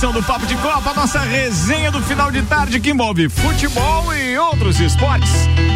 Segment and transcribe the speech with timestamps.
[0.00, 4.38] edição do Papo de Copa, nossa resenha do final de tarde que envolve futebol e
[4.38, 5.30] outros esportes.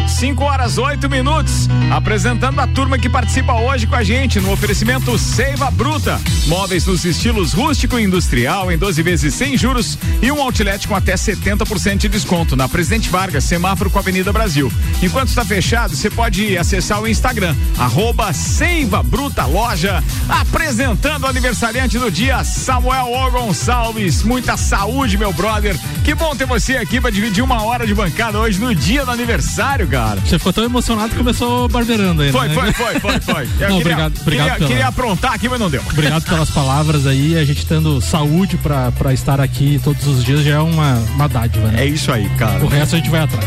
[0.07, 1.67] 5 horas 8 minutos.
[1.91, 6.19] Apresentando a turma que participa hoje com a gente no oferecimento Seiva Bruta.
[6.47, 10.95] Móveis nos estilos rústico e industrial em 12 vezes sem juros e um outlet com
[10.95, 14.71] até 70% de desconto na Presidente Vargas, semáforo com a Avenida Brasil.
[15.03, 21.99] Enquanto está fechado, você pode acessar o Instagram, arroba Seiva Bruta Loja, apresentando o aniversariante
[21.99, 24.14] do dia, Samuel O Gonçalves.
[24.23, 25.75] Muita saúde, meu brother.
[26.03, 29.11] Que bom ter você aqui para dividir uma hora de bancada hoje no dia do
[29.11, 30.19] aniversário, cara.
[30.21, 32.53] Você ficou tão emocionado que começou barbeirando aí, Foi, né?
[32.53, 33.43] foi, foi, foi, foi.
[33.59, 35.81] Eu Não, queria, obrigado- obrigado queria, pela- queria aprontar aqui, mas não deu.
[35.91, 40.43] Obrigado pelas palavras aí, a gente tendo saúde pra, pra estar aqui todos os dias
[40.43, 41.83] já é uma, uma dádiva, né?
[41.83, 42.63] É isso aí, cara.
[42.63, 43.45] O resto a gente vai atrás.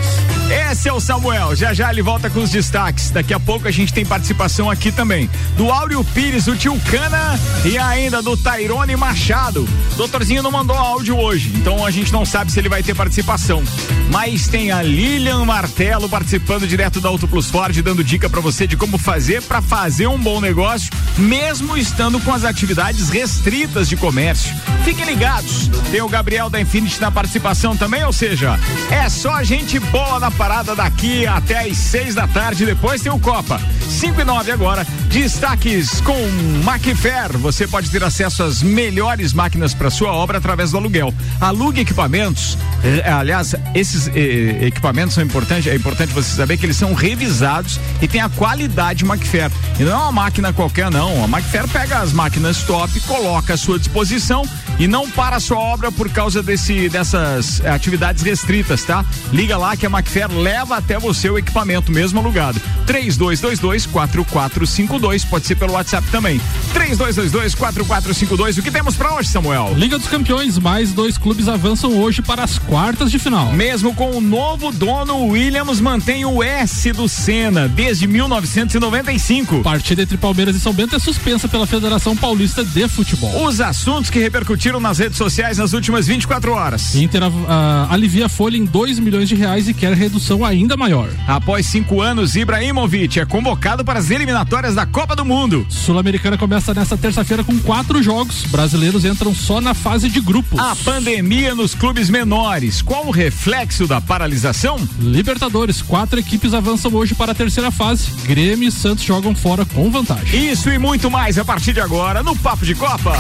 [0.70, 1.55] Esse é o Samuel.
[1.55, 3.11] Já já ele volta com os destaques.
[3.11, 7.39] Daqui a pouco a gente tem participação aqui também do Áureo Pires, do Tio Cana
[7.64, 9.69] e ainda do Tairone Machado.
[9.96, 13.62] Doutorzinho não mandou áudio hoje, então a gente não sabe se ele vai ter participação.
[14.11, 18.67] Mas tem a Lilian Martelo participando direto da Auto Plus Ford, dando dica pra você
[18.67, 23.97] de como fazer pra fazer um bom negócio, mesmo estando com as atividades restritas de
[23.97, 24.53] comércio.
[24.84, 25.69] Fiquem ligados.
[25.92, 28.59] Tem o Gabriel da Infinity na participação também, ou seja,
[28.91, 32.67] é só gente boa na parada daqui até às seis da tarde.
[32.67, 33.61] Depois tem o Copa.
[33.89, 34.86] 5 e 9 agora.
[35.09, 36.17] Destaques com
[36.64, 37.36] Macfair.
[37.39, 41.12] Você pode ter acesso às melhores máquinas para sua obra através do aluguel.
[41.41, 42.56] Alugue equipamentos.
[42.82, 45.66] Eh, aliás, esses eh, equipamentos são importantes.
[45.70, 49.50] É importante você saber que eles são revisados e tem a qualidade Macfair.
[49.78, 51.22] E não é uma máquina qualquer, não.
[51.22, 54.42] A Macfair pega as máquinas top, coloca à sua disposição
[54.78, 59.05] e não para a sua obra por causa desse, dessas eh, atividades restritas, tá?
[59.33, 62.58] Liga lá que a Macfair leva até você o equipamento mesmo alugado.
[62.86, 66.40] 3222 4452 pode ser pelo WhatsApp também.
[66.73, 68.58] 3222 4452.
[68.58, 69.74] O que temos pra hoje, Samuel?
[69.77, 73.52] Liga dos Campeões, mais dois clubes avançam hoje para as quartas de final.
[73.52, 79.62] Mesmo com o novo dono, o Williams mantém o S do Senna desde 1995.
[79.62, 83.46] Partida entre Palmeiras e São Bento é suspensa pela Federação Paulista de Futebol.
[83.46, 86.94] Os assuntos que repercutiram nas redes sociais nas últimas 24 horas.
[86.94, 91.10] Inter ah, alivia a folha em 2 milhões de reais e quer redução ainda maior.
[91.26, 95.66] Após cinco anos, Ibrahimovic é convocado para as eliminatórias da Copa do Mundo.
[95.68, 98.44] Sul-Americana começa nesta terça-feira com quatro jogos.
[98.44, 100.61] Brasileiros entram só na fase de grupos.
[100.61, 102.83] A pandemia nos clubes menores.
[102.83, 104.77] Qual o reflexo da paralisação?
[105.00, 108.11] Libertadores, quatro equipes avançam hoje para a terceira fase.
[108.27, 110.50] Grêmio e Santos jogam fora com vantagem.
[110.50, 113.17] Isso e muito mais a partir de agora no Papo de Copa.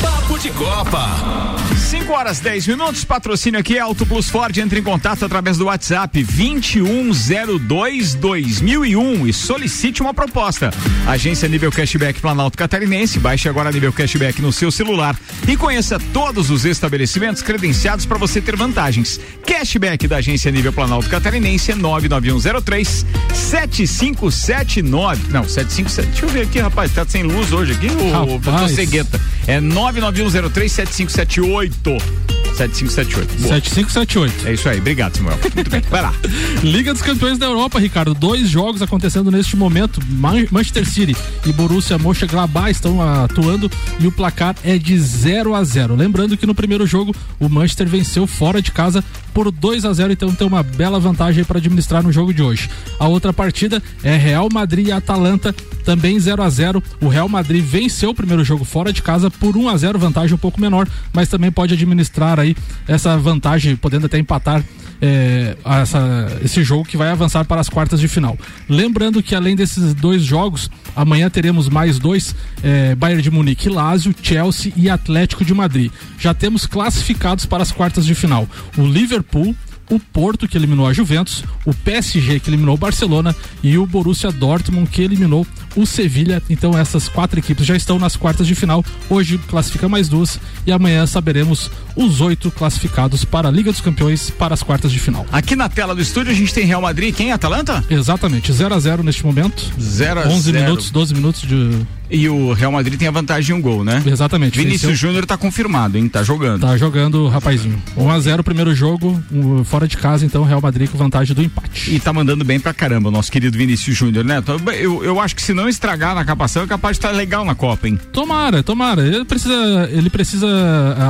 [0.00, 1.56] Papo de Copa.
[1.76, 3.04] 5 horas 10 minutos.
[3.04, 4.56] Patrocínio aqui é Auto Plus Ford.
[4.58, 10.72] Entre em contato através do WhatsApp 2102 2001 e solicite uma proposta.
[11.06, 13.20] Agência Nível Cashback Planalto Catarinense.
[13.20, 15.16] Baixe agora Nível Cashback no seu celular
[15.46, 19.20] e conheça todos os estabelecimentos credenciados para você ter vantagens.
[19.44, 25.32] Cashback da Agência Nível Planalto Catarinense é 99103 7579.
[25.32, 26.08] Não, 757.
[26.08, 26.92] Deixa eu ver aqui, rapaz.
[26.92, 27.88] Tá sem luz hoje aqui?
[27.88, 29.20] Ô, tô cegueta.
[29.46, 32.49] É 99103 7578.
[32.60, 33.28] 7578.
[33.40, 33.54] Boa.
[33.54, 34.48] 7578.
[34.48, 35.38] É isso aí, obrigado, Samuel.
[35.54, 36.12] Muito bem, vai lá.
[36.62, 38.12] Liga dos Campeões da Europa, Ricardo.
[38.12, 39.98] Dois jogos acontecendo neste momento.
[40.10, 41.16] Man- Manchester City
[41.46, 45.94] e Borussia Mönchengladbach estão atuando e o placar é de 0 a 0.
[45.96, 49.02] Lembrando que no primeiro jogo o Manchester venceu fora de casa
[49.32, 52.68] por 2 a 0, então tem uma bela vantagem para administrar no jogo de hoje.
[52.98, 55.54] A outra partida é Real Madrid e Atalanta,
[55.84, 56.82] também 0 a 0.
[57.00, 60.34] O Real Madrid venceu o primeiro jogo fora de casa por 1 a 0, vantagem
[60.34, 64.62] um pouco menor, mas também pode administrar aí essa vantagem, podendo até empatar
[65.00, 68.36] é, essa- esse jogo que vai avançar para as quartas de final.
[68.68, 74.14] Lembrando que além desses dois jogos, amanhã teremos mais dois: é, Bayern de Munique, Lazio,
[74.22, 75.90] Chelsea e Atlético de Madrid.
[76.18, 79.54] Já temos classificados para as quartas de final: o Liverpool.
[79.90, 84.30] O Porto, que eliminou a Juventus, o PSG, que eliminou o Barcelona, e o Borussia
[84.30, 85.46] Dortmund, que eliminou
[85.76, 86.42] o Sevilha.
[86.48, 88.84] Então, essas quatro equipes já estão nas quartas de final.
[89.08, 94.30] Hoje classifica mais duas, e amanhã saberemos os oito classificados para a Liga dos Campeões
[94.30, 95.26] para as quartas de final.
[95.32, 97.14] Aqui na tela do estúdio a gente tem Real Madrid.
[97.14, 97.32] Quem?
[97.32, 97.84] Atalanta?
[97.90, 99.72] Exatamente, 0 a 0 neste momento.
[99.78, 100.58] 0 a 11 0.
[100.64, 101.86] minutos, 12 minutos de.
[102.10, 104.02] E o Real Madrid tem a vantagem de um gol, né?
[104.04, 104.58] Exatamente.
[104.58, 104.98] Vinícius.
[104.98, 106.08] Júnior tá confirmado, hein?
[106.08, 106.60] Tá jogando.
[106.62, 107.80] Tá jogando rapazinho.
[107.96, 111.34] 1 a 0 o primeiro jogo, um, fora de casa, então Real Madrid com vantagem
[111.34, 111.94] do empate.
[111.94, 114.38] E tá mandando bem pra caramba o nosso querido Vinícius Júnior, né?
[114.38, 117.44] Então, Eu, eu acho que se não estragar na capação, é capaz de estar legal
[117.44, 117.98] na Copa, hein?
[118.12, 119.06] Tomara, tomara.
[119.06, 120.48] Ele precisa, ele precisa,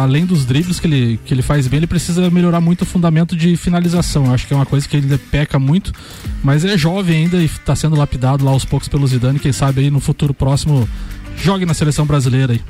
[0.02, 3.34] além dos dribles que ele, que ele faz bem, ele precisa melhorar muito o fundamento
[3.34, 4.26] de finalização.
[4.26, 5.92] Eu acho que é uma coisa que ele peca muito,
[6.42, 9.38] mas é jovem ainda e tá sendo lapidado lá aos poucos pelo Zidane.
[9.38, 10.88] Quem sabe aí no futuro próximo
[11.36, 12.60] jogue na seleção brasileira aí.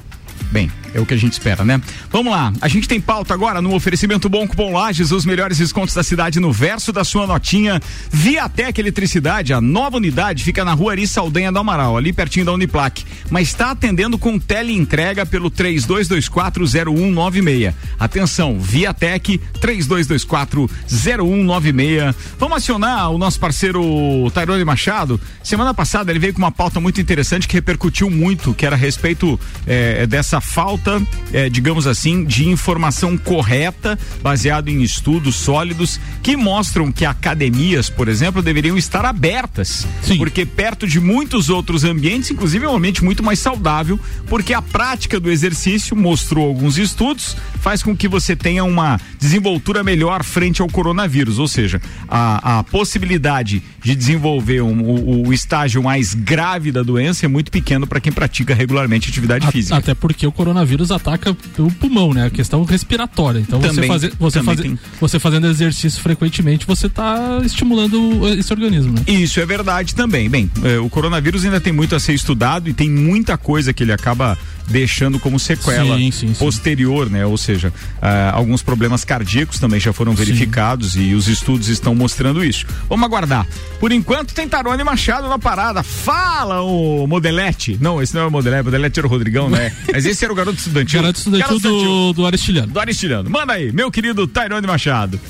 [0.50, 1.80] Bem, é o que a gente espera, né?
[2.10, 5.94] Vamos lá, a gente tem pauta agora no oferecimento Bom Cupom Lages, os melhores descontos
[5.94, 7.80] da cidade no verso da sua notinha.
[8.10, 12.52] Viatec Eletricidade, a nova unidade fica na rua Ari Saldanha do Amaral, ali pertinho da
[12.52, 17.72] Uniplac, mas está atendendo com teleentrega pelo 32240196.
[17.98, 22.14] Atenção, Viatec 32240196.
[22.38, 25.20] Vamos acionar o nosso parceiro Tairone Machado.
[25.42, 28.78] Semana passada ele veio com uma pauta muito interessante que repercutiu muito, que era a
[28.78, 30.60] respeito eh, dessa falta
[30.90, 37.88] falta, é, digamos assim, de informação correta, baseado em estudos sólidos, que mostram que academias,
[37.88, 39.86] por exemplo, deveriam estar abertas.
[40.02, 40.18] Sim.
[40.18, 44.60] Porque perto de muitos outros ambientes, inclusive é um ambiente muito mais saudável, porque a
[44.60, 50.60] prática do exercício, mostrou alguns estudos, faz com que você tenha uma desenvoltura melhor frente
[50.60, 51.38] ao coronavírus.
[51.38, 57.24] Ou seja, a, a possibilidade de desenvolver um, o, o, estágio mais grave da doença
[57.24, 59.76] é muito pequeno para quem pratica regularmente atividade a, física.
[59.76, 62.26] Até porque o coronavírus ataca o pulmão, né?
[62.26, 63.40] A questão respiratória.
[63.40, 68.92] Então também, você, fazer, você, fazer, você fazendo exercício frequentemente, você está estimulando esse organismo,
[68.92, 69.02] né?
[69.06, 70.28] Isso é verdade também.
[70.28, 73.82] Bem, é, o coronavírus ainda tem muito a ser estudado e tem muita coisa que
[73.82, 74.36] ele acaba
[74.70, 77.26] deixando como sequela sim, sim, posterior, né?
[77.26, 82.44] Ou seja, uh, alguns problemas cardíacos também já foram verificados e os estudos estão mostrando
[82.44, 82.64] isso.
[82.88, 83.46] Vamos aguardar.
[83.78, 85.82] Por enquanto tem Tarone Machado na parada.
[85.82, 87.76] Fala o Modelete.
[87.80, 89.72] Não, esse não é o Modelete, o Modelete era o Rodrigão, né?
[89.92, 91.00] Mas esse era o garoto estudantil.
[91.00, 92.72] Garoto estudantil, do, do Aristiliano.
[92.72, 93.30] Do Aristiliano.
[93.30, 95.20] Manda aí, meu querido Tairone Machado.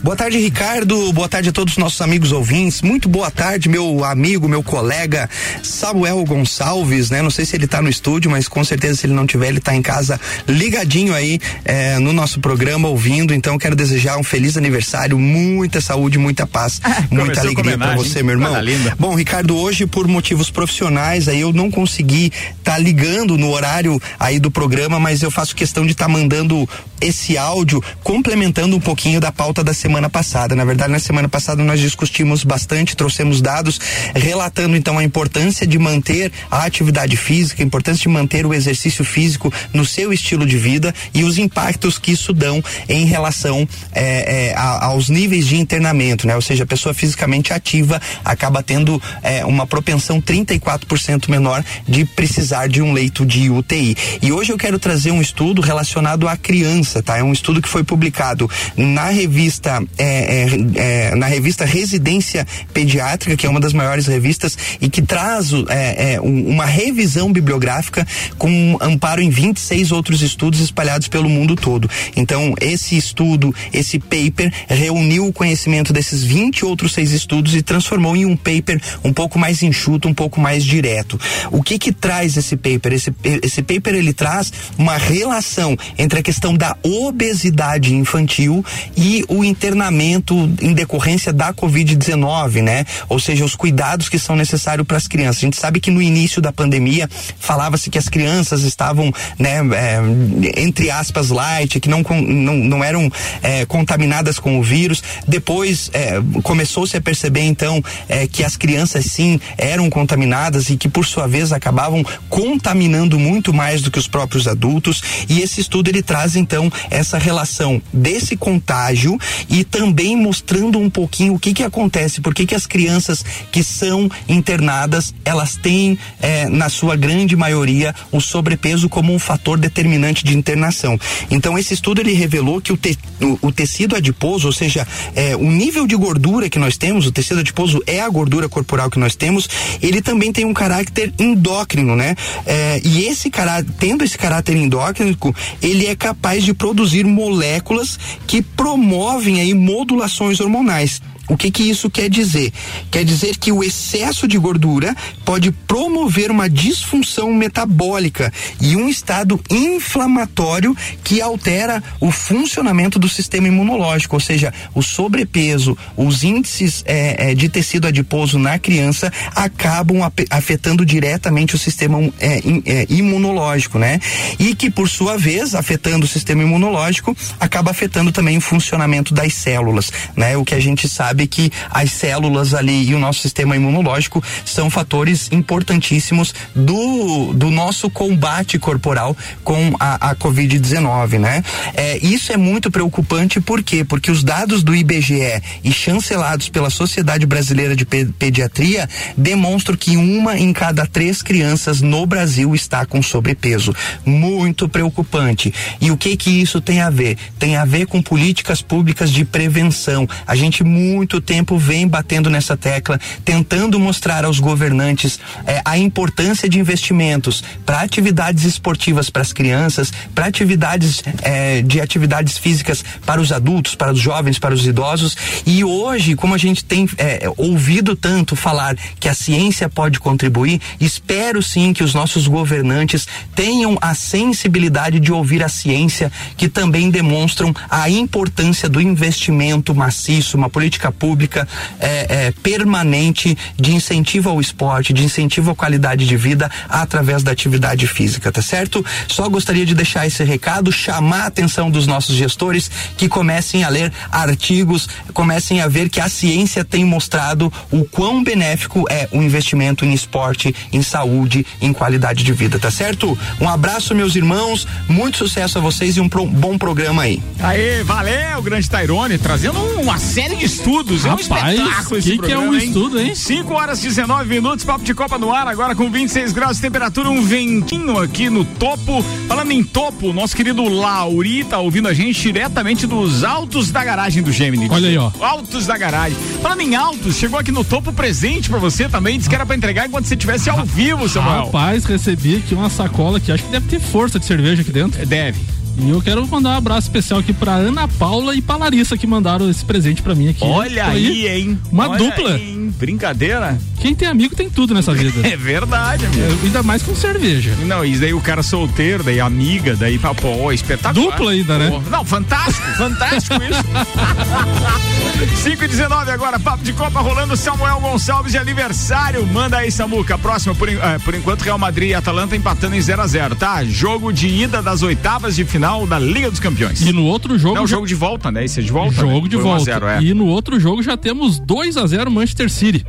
[0.00, 1.12] Boa tarde, Ricardo.
[1.12, 2.82] Boa tarde a todos os nossos amigos ouvintes.
[2.82, 5.28] Muito boa tarde, meu amigo, meu colega
[5.60, 7.20] Samuel Gonçalves, né?
[7.20, 9.58] Não sei se ele está no estúdio, mas com certeza se ele não tiver, ele
[9.58, 13.34] está em casa ligadinho aí é, no nosso programa, ouvindo.
[13.34, 18.22] Então, quero desejar um feliz aniversário, muita saúde, muita paz, ah, muita alegria para você,
[18.22, 18.52] meu irmão.
[18.98, 22.26] Bom, Ricardo, hoje por motivos profissionais aí eu não consegui
[22.58, 26.10] estar tá ligando no horário aí do programa, mas eu faço questão de estar tá
[26.10, 26.68] mandando
[27.00, 30.54] esse áudio complementando um pouquinho da pauta da semana passada.
[30.54, 33.80] Na verdade, na semana passada nós discutimos bastante, trouxemos dados
[34.14, 39.04] relatando então a importância de manter a atividade física, a importância de manter o exercício
[39.04, 44.48] físico no seu estilo de vida e os impactos que isso dão em relação é,
[44.50, 46.34] é, a, aos níveis de internamento, né?
[46.34, 52.68] Ou seja, a pessoa fisicamente ativa acaba tendo é, uma propensão 34% menor de precisar
[52.68, 53.96] de um leito de UTI.
[54.22, 57.18] E hoje eu quero trazer um estudo relacionado à criança, tá?
[57.18, 63.36] É um estudo que foi publicado na revista é, é, é, na revista Residência Pediátrica,
[63.36, 68.06] que é uma das maiores revistas e que traz é, é, um, uma revisão bibliográfica
[68.36, 71.88] com amparo em 26 outros estudos espalhados pelo mundo todo.
[72.16, 78.16] Então, esse estudo, esse paper, reuniu o conhecimento desses 20 outros seis estudos e transformou
[78.16, 81.18] em um paper um pouco mais enxuto, um pouco mais direto.
[81.50, 82.92] O que que traz esse paper?
[82.92, 88.64] Esse, esse paper ele traz uma relação entre a questão da obesidade infantil
[88.96, 92.86] e o inter internamento em decorrência da Covid-19, né?
[93.08, 95.38] Ou seja, os cuidados que são necessários para as crianças.
[95.38, 97.08] A gente sabe que no início da pandemia
[97.38, 103.10] falava-se que as crianças estavam, né, é, entre aspas, light, que não, não, não eram
[103.42, 105.02] é, contaminadas com o vírus.
[105.26, 110.88] Depois é, começou-se a perceber, então, é, que as crianças sim eram contaminadas e que,
[110.88, 115.02] por sua vez, acabavam contaminando muito mais do que os próprios adultos.
[115.28, 121.34] E esse estudo ele traz, então, essa relação desse contágio e também mostrando um pouquinho
[121.34, 126.48] o que que acontece, por que que as crianças que são internadas, elas têm, é,
[126.48, 130.98] na sua grande maioria, o sobrepeso como um fator determinante de internação.
[131.30, 135.36] Então, esse estudo ele revelou que o, te, o, o tecido adiposo, ou seja, é,
[135.36, 138.98] o nível de gordura que nós temos, o tecido adiposo é a gordura corporal que
[138.98, 139.48] nós temos,
[139.82, 142.14] ele também tem um caráter endócrino, né?
[142.46, 145.16] É, e esse caráter, tendo esse caráter endócrino,
[145.60, 151.00] ele é capaz de produzir moléculas que promovem aí modulações hormonais.
[151.28, 152.50] O que que isso quer dizer?
[152.90, 154.96] Quer dizer que o excesso de gordura
[155.26, 160.74] pode promover uma disfunção metabólica e um estado inflamatório
[161.04, 167.34] que altera o funcionamento do sistema imunológico, ou seja, o sobrepeso, os índices é, é,
[167.34, 172.40] de tecido adiposo na criança acabam afetando diretamente o sistema é,
[172.88, 174.00] imunológico, né?
[174.38, 179.34] E que por sua vez, afetando o sistema imunológico, acaba afetando também o funcionamento das
[179.34, 180.36] células, né?
[180.36, 184.22] O que a gente sabe sabe que as células ali e o nosso sistema imunológico
[184.44, 191.42] são fatores importantíssimos do, do nosso combate corporal com a, a Covid-19, né?
[191.74, 193.84] É, isso é muito preocupante, por quê?
[193.84, 200.38] Porque os dados do IBGE e chancelados pela Sociedade Brasileira de Pediatria demonstram que uma
[200.38, 203.74] em cada três crianças no Brasil está com sobrepeso.
[204.04, 205.52] Muito preocupante.
[205.80, 207.16] E o que que isso tem a ver?
[207.38, 210.08] Tem a ver com políticas públicas de prevenção.
[210.26, 216.48] A gente muito tempo vem batendo nessa tecla, tentando mostrar aos governantes eh, a importância
[216.48, 223.20] de investimentos para atividades esportivas para as crianças, para atividades eh, de atividades físicas para
[223.20, 225.16] os adultos, para os jovens, para os idosos.
[225.46, 230.60] E hoje, como a gente tem eh, ouvido tanto falar que a ciência pode contribuir,
[230.80, 236.90] espero sim que os nossos governantes tenham a sensibilidade de ouvir a ciência, que também
[236.90, 241.46] demonstram a importância do investimento maciço, uma política pública
[241.78, 247.32] é, é, permanente de incentivo ao esporte, de incentivo à qualidade de vida através da
[247.32, 248.84] atividade física, tá certo?
[249.06, 253.68] Só gostaria de deixar esse recado, chamar a atenção dos nossos gestores que comecem a
[253.68, 259.22] ler artigos, comecem a ver que a ciência tem mostrado o quão benéfico é o
[259.22, 263.18] investimento em esporte, em saúde, em qualidade de vida, tá certo?
[263.40, 267.22] Um abraço, meus irmãos, muito sucesso a vocês e um pro, bom programa aí.
[267.40, 271.04] Aê, valeu, grande Tairone, trazendo uma série de estudos.
[271.04, 272.66] Rapaz, é um espetáculo esse que programa, que é um hein?
[272.66, 273.14] estudo, hein?
[273.14, 276.62] 5 horas e 19 minutos, papo de Copa no ar, agora com 26 graus de
[276.62, 279.02] temperatura, um ventinho aqui no topo.
[279.26, 284.22] Falando em topo, nosso querido Lauri tá ouvindo a gente diretamente dos altos da garagem
[284.22, 284.68] do Gemini.
[284.70, 285.10] Olha aí, ó.
[285.20, 286.16] Altos da garagem.
[286.42, 289.56] Falando em altos, chegou aqui no topo presente para você também, disse que era pra
[289.56, 291.46] entregar enquanto você estivesse ao vivo, Samuel.
[291.46, 295.04] Rapaz, recebi aqui uma sacola que acho que deve ter força de cerveja aqui dentro.
[295.06, 295.57] Deve.
[295.80, 299.06] E eu quero mandar um abraço especial aqui pra Ana Paula e pra Larissa que
[299.06, 300.44] mandaram esse presente pra mim aqui.
[300.44, 301.58] Olha aí, hein?
[301.70, 302.34] Uma Olha dupla.
[302.34, 302.74] Aí, hein?
[302.76, 303.58] Brincadeira?
[303.78, 305.26] Quem tem amigo tem tudo nessa vida.
[305.26, 306.22] é verdade, amigo.
[306.22, 307.54] É, ainda mais com cerveja.
[307.64, 311.10] Não, e daí o cara solteiro, daí amiga, daí pô, espetacular.
[311.10, 311.82] Dupla ainda, né?
[311.90, 313.64] Não, fantástico, fantástico isso.
[315.42, 319.26] 5 e 19 agora, papo de Copa rolando Samuel Gonçalves de aniversário.
[319.26, 320.16] Manda aí, Samuca.
[320.16, 323.64] Próxima, por, uh, por enquanto, Real Madrid e Atalanta empatando em 0 a 0 tá?
[323.64, 326.80] Jogo de ida das oitavas de final da Liga dos Campeões.
[326.82, 327.54] E no outro jogo.
[327.54, 327.76] Não, já...
[327.76, 328.44] jogo de volta, né?
[328.44, 328.94] Esse é de volta.
[328.94, 329.28] Jogo né?
[329.28, 329.64] de volta.
[329.64, 330.02] 0, é.
[330.02, 332.86] E no outro jogo já temos 2 a 0 Manchester City.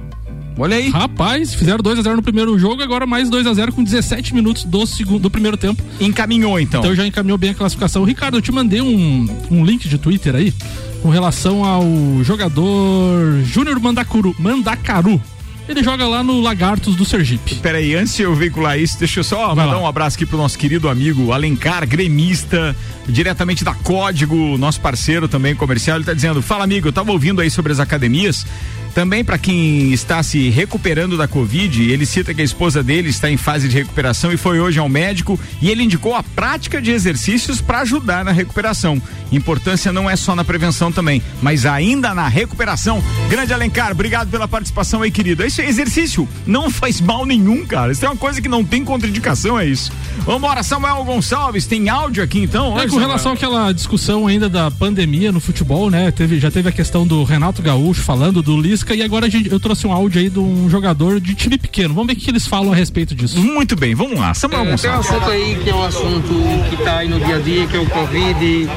[0.57, 0.89] Olha aí.
[0.89, 4.35] Rapaz, fizeram 2 a 0 no primeiro jogo, agora mais 2 a 0 com 17
[4.35, 5.81] minutos do segundo do primeiro tempo.
[6.01, 6.81] Encaminhou então.
[6.81, 8.03] Então já encaminhou bem a classificação.
[8.03, 10.53] Ricardo, eu te mandei um, um link de Twitter aí
[11.01, 11.83] com relação ao
[12.23, 15.21] jogador Júnior Mandacuru, Mandacaru.
[15.69, 17.53] Ele joga lá no Lagartos do Sergipe.
[17.55, 19.83] Peraí, antes de eu veicular isso, deixa eu só Vai mandar lá.
[19.83, 22.75] um abraço aqui pro nosso querido amigo Alencar, gremista,
[23.07, 25.97] diretamente da Código, nosso parceiro também comercial.
[25.97, 28.47] Ele tá dizendo: Fala, amigo, eu tava ouvindo aí sobre as academias.
[28.93, 33.29] Também para quem está se recuperando da Covid, ele cita que a esposa dele está
[33.29, 36.91] em fase de recuperação e foi hoje ao médico e ele indicou a prática de
[36.91, 39.01] exercícios para ajudar na recuperação.
[39.31, 43.03] Importância não é só na prevenção também, mas ainda na recuperação.
[43.29, 45.43] Grande Alencar, obrigado pela participação aí, querido.
[45.43, 47.91] Esse exercício não faz mal nenhum, cara.
[47.91, 49.91] Isso é uma coisa que não tem contraindicação, é isso.
[50.25, 52.79] Vambora, Samuel Gonçalves, tem áudio aqui então?
[52.79, 56.11] É, com relação àquela discussão ainda da pandemia no futebol, né?
[56.11, 59.59] Teve, já teve a questão do Renato Gaúcho falando do Lisca e agora gente, eu
[59.59, 61.93] trouxe um áudio aí de um jogador de time pequeno.
[61.93, 63.37] Vamos ver o que eles falam a respeito disso.
[63.37, 64.33] Muito bem, vamos lá.
[64.33, 67.35] Samuel é, Tem um assunto aí que é um assunto que está aí no dia
[67.35, 68.69] a dia, que é o Covid,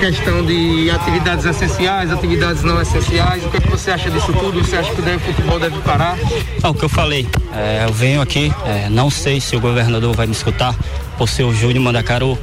[0.00, 3.44] questão de atividades essenciais, atividades não essenciais.
[3.44, 4.60] O que, é que você acha disso tudo?
[4.62, 6.18] Você acha que deve, o futebol deve parar?
[6.62, 7.26] É o que eu falei.
[7.54, 10.74] É, eu venho aqui, é, não sei se o governador vai me escutar,
[11.16, 12.38] por ser o Júnior Mandacaru.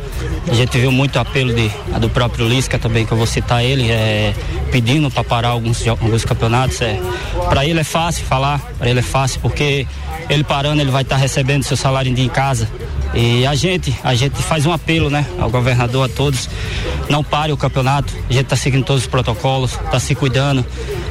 [0.47, 3.89] A gente viu muito apelo de, do próprio Lisca também, que eu vou citar ele,
[3.89, 4.33] é,
[4.71, 6.81] pedindo para parar alguns, alguns campeonatos.
[6.81, 6.99] É,
[7.49, 9.87] para ele é fácil falar, para ele é fácil, porque
[10.29, 12.69] ele parando, ele vai estar tá recebendo seu salário em casa.
[13.13, 16.49] E a gente, a gente faz um apelo, né, ao governador, a todos,
[17.09, 18.13] não pare o campeonato.
[18.29, 20.65] A gente está seguindo todos os protocolos, está se cuidando.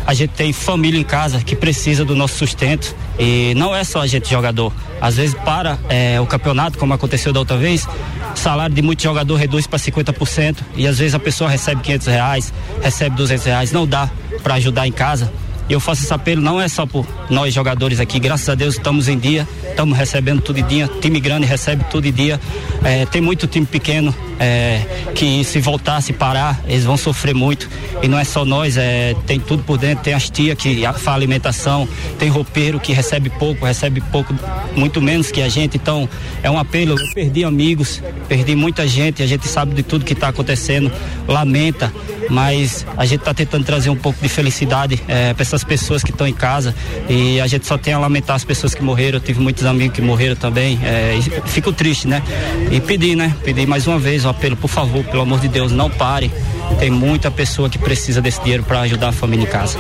[0.07, 4.03] A gente tem família em casa que precisa do nosso sustento e não é só
[4.03, 4.71] a gente jogador.
[5.01, 7.89] Às vezes para é, o campeonato, como aconteceu da outra vez,
[8.39, 12.53] salário de muito jogador reduz para 50% e às vezes a pessoa recebe 500 reais,
[12.83, 14.11] recebe 200 reais, não dá
[14.43, 15.33] para ajudar em casa.
[15.69, 19.09] Eu faço esse apelo não é só por nós jogadores aqui, graças a Deus estamos
[19.09, 22.39] em dia, estamos recebendo tudo dia, time grande recebe tudo dia.
[22.85, 24.83] É, tem muito time pequeno é,
[25.15, 27.69] que se voltar, se parar, eles vão sofrer muito.
[28.03, 31.09] E não é só nós, é, tem tudo por dentro, tem as tia que faz
[31.09, 34.35] alimentação, tem roupeiro que recebe pouco, recebe pouco,
[34.77, 35.77] muito menos que a gente.
[35.77, 36.09] Então
[36.43, 36.99] é um apelo.
[36.99, 40.93] Eu perdi amigos, perdi muita gente, a gente sabe de tudo que está acontecendo,
[41.27, 41.93] lamenta,
[42.29, 46.27] mas a gente está tentando trazer um pouco de felicidade é, essas pessoas que estão
[46.27, 46.75] em casa
[47.09, 49.19] e a gente só tem a lamentar as pessoas que morreram.
[49.19, 50.79] Eu tive muitos amigos que morreram também.
[50.83, 52.23] É, fico triste, né?
[52.71, 53.35] E pedir, né?
[53.45, 56.31] Pedir mais uma vez o apelo, por favor, pelo amor de Deus, não pare.
[56.79, 59.79] Tem muita pessoa que precisa desse dinheiro para ajudar a família em casa.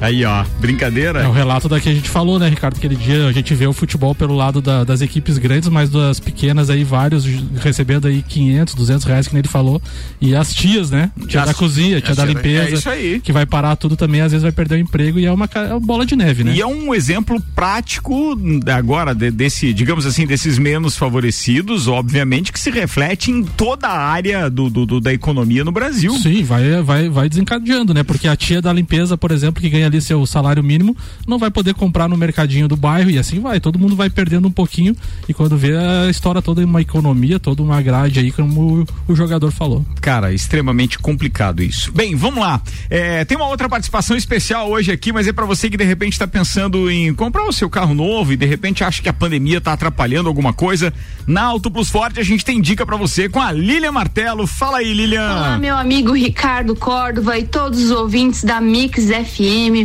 [0.00, 1.20] Aí, ó, brincadeira.
[1.20, 2.76] É o relato da que a gente falou, né, Ricardo?
[2.76, 6.20] Aquele dia a gente vê o futebol pelo lado da, das equipes grandes, mas das
[6.20, 7.24] pequenas aí, vários
[7.62, 9.80] recebendo aí 500, 200 reais, que nem ele falou.
[10.20, 11.10] E as tias, né?
[11.26, 12.70] Tia as, da cozinha, tia da limpeza.
[12.70, 13.20] É isso aí.
[13.20, 15.72] Que vai parar tudo também, às vezes vai perder o emprego e é uma, é
[15.72, 16.54] uma bola de neve, né?
[16.54, 22.60] E é um exemplo prático agora de, desse, digamos assim, desses menos favorecidos, obviamente, que
[22.60, 26.12] se reflete em toda a área do, do, do da economia no Brasil.
[26.18, 28.02] Sim, vai, vai, vai desencadeando, né?
[28.02, 31.50] Porque a tia da limpeza, por exemplo, que ganha ali seu salário mínimo, não vai
[31.50, 33.60] poder comprar no mercadinho do bairro e assim vai.
[33.60, 34.94] Todo mundo vai perdendo um pouquinho
[35.28, 39.16] e quando vê a história toda uma economia, toda uma grade aí, como o, o
[39.16, 39.84] jogador falou.
[40.00, 41.92] Cara, extremamente complicado isso.
[41.92, 42.60] Bem, vamos lá.
[42.90, 46.12] É, tem uma outra participação especial hoje aqui, mas é para você que de repente
[46.12, 49.58] está pensando em comprar o seu carro novo e de repente acha que a pandemia
[49.58, 50.92] está atrapalhando alguma coisa.
[51.26, 54.46] Na Auto Plus Forte a gente tem dica para você com a Lilian Martelo.
[54.46, 55.22] Fala aí, Lilian.
[55.22, 59.75] Olá, meu amigo Ricardo Córdova e todos os ouvintes da Mix FM.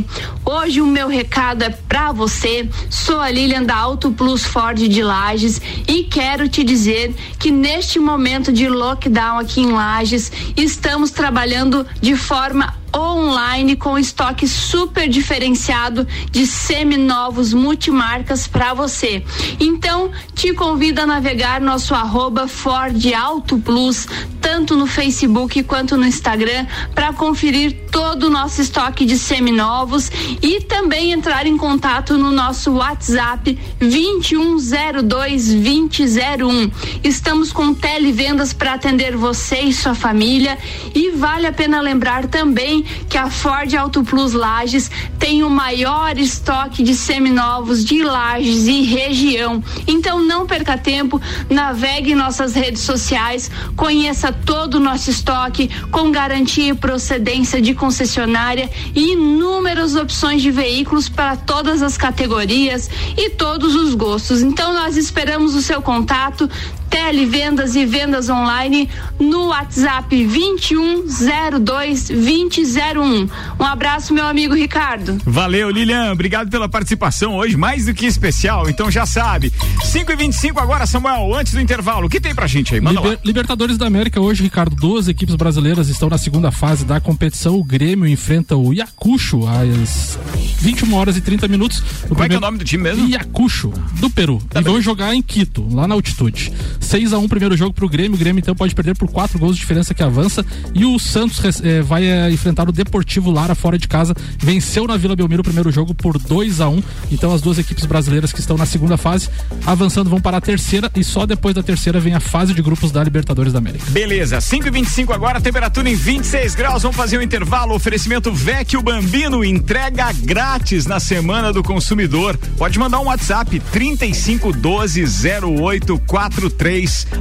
[0.45, 2.69] Hoje o meu recado é para você.
[2.89, 7.99] Sou a Lilian da Auto Plus Ford de Lages e quero te dizer que neste
[7.99, 16.07] momento de lockdown aqui em Lages, estamos trabalhando de forma online com estoque super diferenciado
[16.31, 19.23] de seminovos multimarcas para você.
[19.59, 24.07] Então, te convido a navegar nosso arroba Ford Auto Plus,
[24.39, 30.09] tanto no Facebook quanto no Instagram, para conferir todo o nosso estoque de seminovos
[30.41, 36.71] e também entrar em contato no nosso WhatsApp 2102 2001.
[37.03, 40.57] Estamos com televendas para atender você e sua família
[40.95, 46.17] e vale a pena lembrar também que a Ford Auto Plus Lages tem o maior
[46.17, 49.63] estoque de seminovos de Lages e região.
[49.87, 56.11] Então não perca tempo, navegue em nossas redes sociais, conheça todo o nosso estoque com
[56.11, 63.29] garantia e procedência de concessionária e inúmeras opções de veículos para todas as categorias e
[63.29, 64.41] todos os gostos.
[64.41, 66.49] Então nós esperamos o seu contato
[66.91, 73.29] televendas e vendas online no WhatsApp 2102 2001.
[73.59, 75.17] Um abraço, meu amigo Ricardo.
[75.25, 76.11] Valeu, Lilian.
[76.11, 78.69] Obrigado pela participação hoje, mais do que especial.
[78.69, 79.53] Então já sabe.
[79.83, 82.07] 5 e 25 agora, Samuel, antes do intervalo.
[82.07, 82.81] O que tem pra gente aí?
[82.81, 83.19] Manda Liber, lá.
[83.23, 84.75] Libertadores da América hoje, Ricardo.
[84.75, 87.55] Duas equipes brasileiras estão na segunda fase da competição.
[87.55, 90.19] O Grêmio enfrenta o Iacucho às
[90.59, 91.79] 21 horas e 30 minutos.
[91.79, 92.25] O Como primeiro...
[92.25, 93.07] é que é o nome do time mesmo?
[93.07, 94.41] Iacucho, do Peru.
[94.49, 94.73] Tá e bem.
[94.73, 96.51] vão jogar em Quito, lá na altitude.
[96.81, 98.15] 6 a 1 primeiro jogo pro Grêmio.
[98.15, 100.45] O Grêmio então pode perder por quatro gols de diferença que avança.
[100.73, 104.13] E o Santos eh, vai eh, enfrentar o Deportivo Lara fora de casa.
[104.37, 107.85] Venceu na Vila Belmiro o primeiro jogo por 2 a 1 Então as duas equipes
[107.85, 109.29] brasileiras que estão na segunda fase
[109.65, 112.91] avançando vão para a terceira e só depois da terceira vem a fase de grupos
[112.91, 113.85] da Libertadores da América.
[113.91, 116.81] Beleza, 5 e 25 agora, temperatura em 26 graus.
[116.83, 117.73] Vamos fazer um intervalo.
[117.73, 122.37] Oferecimento Vecchio Bambino, entrega grátis na semana do consumidor.
[122.57, 126.70] Pode mandar um WhatsApp 3512 0843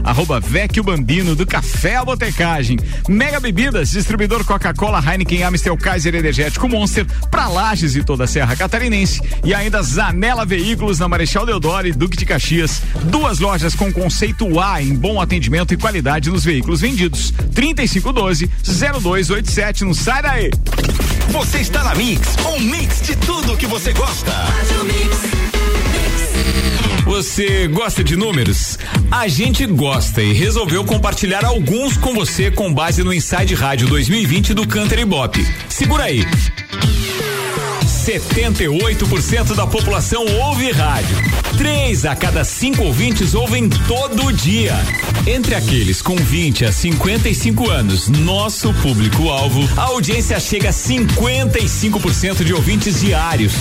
[0.05, 2.79] arroba Vecchio Bambino, do Café à Botecagem.
[3.09, 8.55] Mega Bebidas, distribuidor Coca-Cola, Heineken, Amstel, Kaiser Energético Monster, pra Lages e toda a Serra
[8.55, 9.21] Catarinense.
[9.43, 12.83] E ainda Zanela Veículos, na Marechal Deodoro e Duque de Caxias.
[13.05, 17.33] Duas lojas com conceito A em bom atendimento e qualidade nos veículos vendidos.
[17.55, 20.51] 3512 0287, não sai daí.
[21.31, 24.31] Você está na Mix, um mix de tudo que você gosta.
[24.31, 25.51] Faz o mix.
[27.11, 28.79] Você gosta de números?
[29.11, 34.55] A gente gosta e resolveu compartilhar alguns com você com base no Inside Rádio 2020
[34.55, 35.37] do Canter Bop.
[35.69, 36.25] Segura aí.
[37.85, 41.17] 78% da população ouve rádio.
[41.59, 44.75] Três a cada cinco ouvintes ouvem todo dia.
[45.27, 52.55] Entre aqueles com 20 a 55 anos, nosso público-alvo, a audiência chega a 55% de
[52.55, 53.53] ouvintes diários.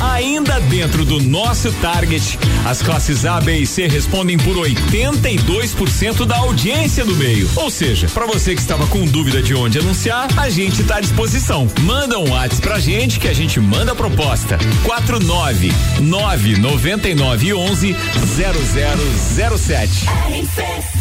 [0.00, 6.38] Ainda dentro do nosso target, as classes A, B e C respondem por 82% da
[6.38, 7.48] audiência do meio.
[7.56, 11.00] Ou seja, para você que estava com dúvida de onde anunciar, a gente está à
[11.00, 11.68] disposição.
[11.82, 14.58] Manda um WhatsApp pra gente que a gente manda a proposta.
[14.84, 17.96] 49 999 11
[19.54, 20.06] 0007.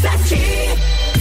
[0.03, 1.20] RC7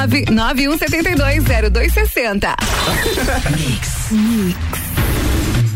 [0.07, 2.55] 991720260.
[3.57, 4.11] Mix.
[4.11, 4.80] Mix.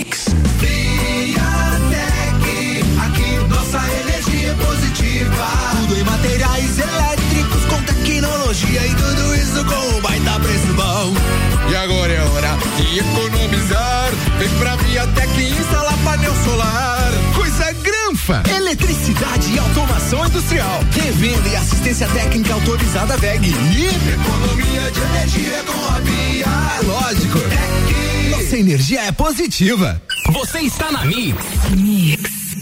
[0.00, 0.24] Mix.
[0.58, 0.82] Viatec,
[3.04, 5.46] aqui nossa energia é positiva.
[5.72, 11.12] Tudo em materiais elétricos com tecnologia e tudo isso com um baita preço bom.
[11.70, 14.10] E agora é hora de economizar.
[14.38, 17.12] Vem pra Viatec instalar painel solar.
[17.34, 18.42] Coisa granfa.
[18.56, 20.80] Eletricidade e automação industrial.
[20.92, 23.50] Revenda e assistência técnica autorizada VEG.
[23.50, 23.84] E
[24.14, 26.46] economia de energia com a Via.
[26.46, 27.38] É lógico.
[27.38, 28.09] É
[28.50, 30.02] que nossa energia é positiva.
[30.32, 31.36] Você está na Mix.
[31.76, 32.39] Mix.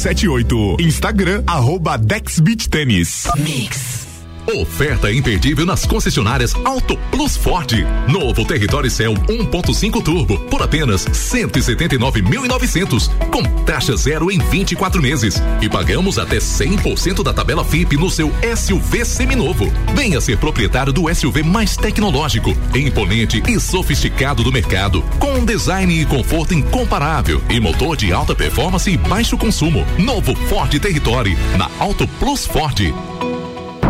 [0.00, 0.76] 78.
[0.80, 3.28] Instagram, arroba Dex Beach Tênis.
[3.38, 4.09] Mix.
[4.46, 7.72] Oferta imperdível nas concessionárias Auto Plus Ford.
[8.08, 15.68] Novo Território Cell 1.5 Turbo por apenas 179.900 com taxa zero em 24 meses e
[15.68, 19.72] pagamos até 100% da tabela FIP no seu SUV seminovo.
[19.94, 26.00] Venha ser proprietário do SUV mais tecnológico, imponente e sofisticado do mercado, com um design
[26.00, 29.86] e conforto incomparável e motor de alta performance e baixo consumo.
[29.98, 32.80] Novo Ford Território na Auto Plus Ford.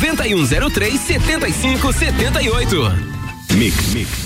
[0.00, 2.92] 99103 7578.
[3.56, 4.25] Mix, mix, mix.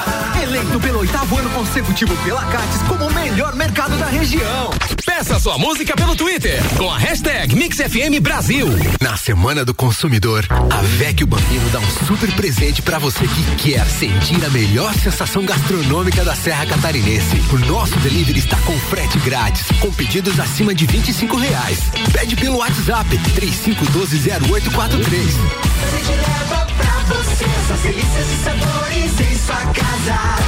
[0.58, 4.70] Eleito pelo oitavo ano consecutivo pela Cates como o melhor mercado da região.
[5.06, 8.66] Peça sua música pelo Twitter com a hashtag MixFM Brasil.
[9.00, 13.86] Na Semana do Consumidor, a Vecchio Bambino dá um super presente para você que quer
[13.86, 17.40] sentir a melhor sensação gastronômica da Serra Catarinense.
[17.52, 21.84] O nosso delivery está com frete grátis, com pedidos acima de 25 reais.
[22.12, 25.38] Pede pelo WhatsApp 35120843.
[25.84, 30.47] A gente leva pra você essas delícias e sabores em sua casa.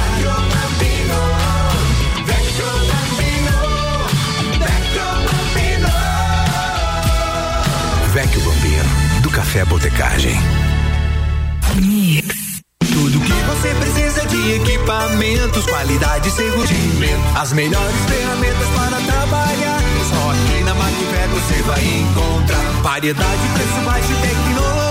[8.13, 10.37] Vecchio Bambino, do Café Botecagem.
[12.91, 16.73] Tudo que você precisa de equipamentos, qualidade e segurança.
[17.39, 19.79] As melhores ferramentas para trabalhar.
[20.09, 24.90] Só aqui na Macfer você vai encontrar variedade, preço baixo e tecnologia.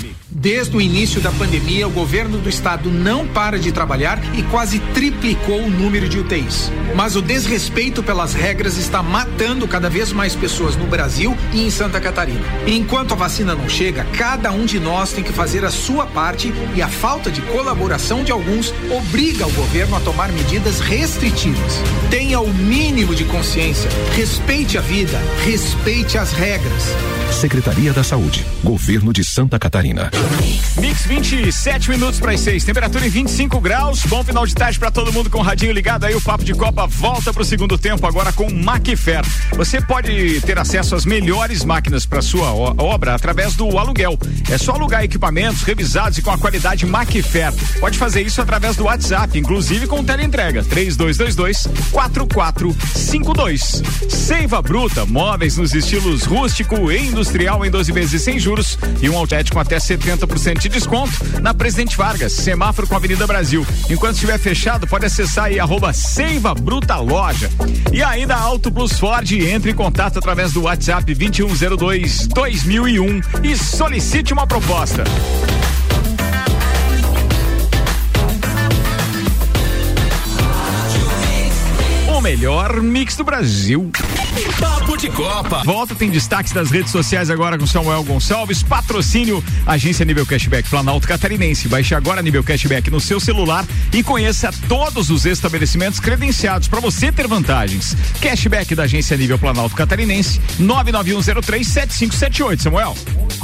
[0.33, 4.79] Desde o início da pandemia, o governo do estado não para de trabalhar e quase
[4.93, 6.71] triplicou o número de UTIs.
[6.95, 11.69] Mas o desrespeito pelas regras está matando cada vez mais pessoas no Brasil e em
[11.69, 12.45] Santa Catarina.
[12.65, 16.53] Enquanto a vacina não chega, cada um de nós tem que fazer a sua parte
[16.73, 21.73] e a falta de colaboração de alguns obriga o governo a tomar medidas restritivas.
[22.09, 26.83] Tenha o mínimo de consciência, respeite a vida, respeite as regras.
[27.31, 30.11] Secretaria da Saúde, Governo de Santa Catarina.
[30.79, 34.03] Mix 27 minutos para as 6, temperatura em 25 graus.
[34.05, 36.15] Bom final de tarde para todo mundo com o radinho ligado aí.
[36.15, 39.21] O Papo de Copa volta para o segundo tempo agora com Macfer.
[39.55, 44.17] Você pode ter acesso às melhores máquinas para sua obra através do aluguel.
[44.49, 47.53] É só alugar equipamentos revisados e com a qualidade Macfer.
[47.79, 53.83] Pode fazer isso através do WhatsApp, inclusive com teleentrega 3222 4452.
[54.09, 59.17] Seiva Bruta, móveis nos estilos rústico e industrial em 12 vezes sem juros e um
[59.17, 60.10] outlet com até 70%
[60.59, 63.65] de desconto na Presidente Vargas, semáforo com a Avenida Brasil.
[63.89, 67.49] Enquanto estiver fechado, pode acessar aí arroba Seiva Bruta Loja.
[67.91, 74.33] E ainda Auto Plus Ford, entre em contato através do WhatsApp 2102 2001 e solicite
[74.33, 75.03] uma proposta.
[82.31, 83.91] Melhor mix do Brasil.
[84.57, 85.63] Papo de Copa.
[85.65, 88.63] Volta tem destaques das redes sociais agora com Samuel Gonçalves.
[88.63, 91.67] Patrocínio Agência Nível Cashback Planalto Catarinense.
[91.67, 97.11] Baixe agora Nível Cashback no seu celular e conheça todos os estabelecimentos credenciados para você
[97.11, 97.97] ter vantagens.
[98.21, 102.61] Cashback da Agência Nível Planalto Catarinense 991037578.
[102.61, 102.95] Samuel.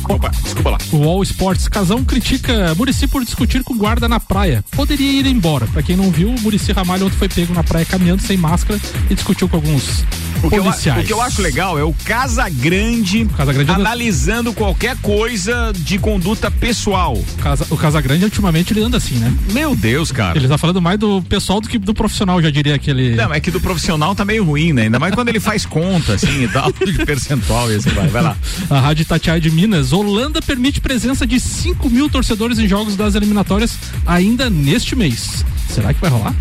[0.07, 0.77] Opa, desculpa lá.
[0.93, 4.63] O All Sports Casão critica Murici por discutir com guarda na praia.
[4.71, 5.67] Poderia ir embora.
[5.67, 8.76] Pra quem não viu, o Murici Ramalho ontem foi pego na praia caminhando sem máscara
[9.09, 10.03] e discutiu com alguns
[10.43, 14.53] O que, eu, o que eu acho legal é o Casagrande, Casagrande é do- analisando
[14.53, 17.13] qualquer coisa de conduta pessoal.
[17.17, 19.33] O Casa, o Casagrande, ultimamente, ele anda assim, né?
[19.51, 20.37] Meu Deus, cara.
[20.37, 23.15] Ele tá falando mais do pessoal do que do profissional, já diria aquele.
[23.15, 24.83] Não, é que do profissional tá meio ruim, né?
[24.83, 28.07] Ainda mais quando ele faz conta, assim, e tal, de percentual e assim vai.
[28.07, 28.37] Vai lá.
[28.69, 33.15] A Rádio Itatiaia de Minas, Holanda permite presença de 5 mil torcedores em jogos das
[33.15, 35.43] eliminatórias ainda neste mês.
[35.69, 36.33] Será que vai rolar?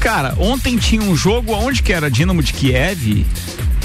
[0.00, 2.10] Cara, ontem tinha um jogo, onde que era?
[2.10, 3.24] Dinamo de Kiev?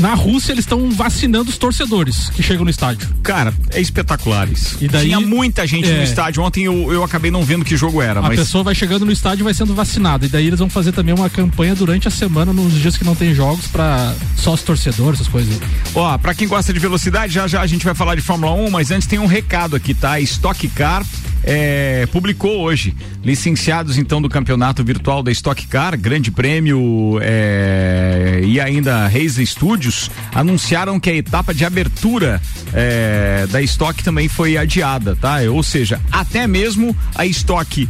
[0.02, 3.08] Na Rússia, eles estão vacinando os torcedores que chegam no estádio.
[3.22, 4.78] Cara, é espetacular isso.
[4.82, 5.98] E daí- Tinha muita gente É.
[5.98, 6.42] no estádio.
[6.44, 8.40] Ontem eu, eu acabei não vendo que jogo era, A mas.
[8.40, 10.26] pessoa vai chegando no estádio e vai sendo vacinada.
[10.26, 13.14] E daí eles vão fazer também uma campanha durante a semana, nos dias que não
[13.16, 15.56] tem jogos, pra sócio torcedor, essas coisas.
[15.94, 18.72] Ó, pra quem gosta de velocidade, já já a gente vai falar de Fórmula 1,
[18.72, 20.20] mas antes tem um recado aqui, tá?
[20.20, 21.06] Stock Car
[21.44, 22.96] é, publicou hoje.
[23.24, 30.10] Licenciados então do campeonato virtual da Stock Car, Grande Prêmio é, e ainda Reis Studios
[30.34, 32.42] anunciaram que a etapa de abertura
[32.74, 35.38] é, da Stock também foi adiada, tá?
[35.52, 37.88] Ou seja, até mesmo a Stock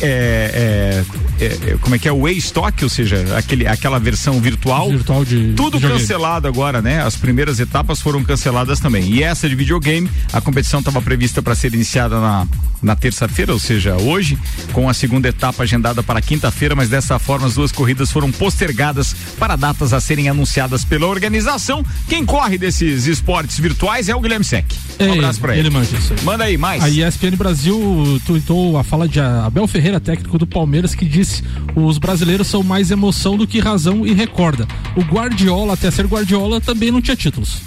[0.00, 1.02] é,
[1.40, 4.90] é, é, como é que é o Stock, ou seja, aquele, aquela versão virtual.
[4.90, 6.00] Virtual de Tudo videogame.
[6.00, 7.02] cancelado agora, né?
[7.02, 9.04] As primeiras etapas foram canceladas também.
[9.08, 12.46] E essa de videogame, a competição estava prevista para ser iniciada na,
[12.82, 14.38] na terça-feira, ou seja, hoje,
[14.72, 19.14] com a segunda etapa agendada para quinta-feira, mas dessa forma as duas corridas foram postergadas
[19.38, 21.84] para datas a serem anunciadas pela organização.
[22.08, 24.64] Quem corre desses esportes virtuais é o Guilherme Sec.
[25.00, 25.68] Um É, abraço pra ele.
[25.68, 25.76] ele.
[26.22, 26.82] Manda aí, mais.
[26.82, 31.42] A ESPN Brasil tweetou a fala de Abel Ferreira, técnico do Palmeiras, que disse:
[31.74, 34.66] os brasileiros são mais emoção do que razão e recorda.
[34.96, 37.60] O Guardiola, até ser Guardiola, também não tinha títulos.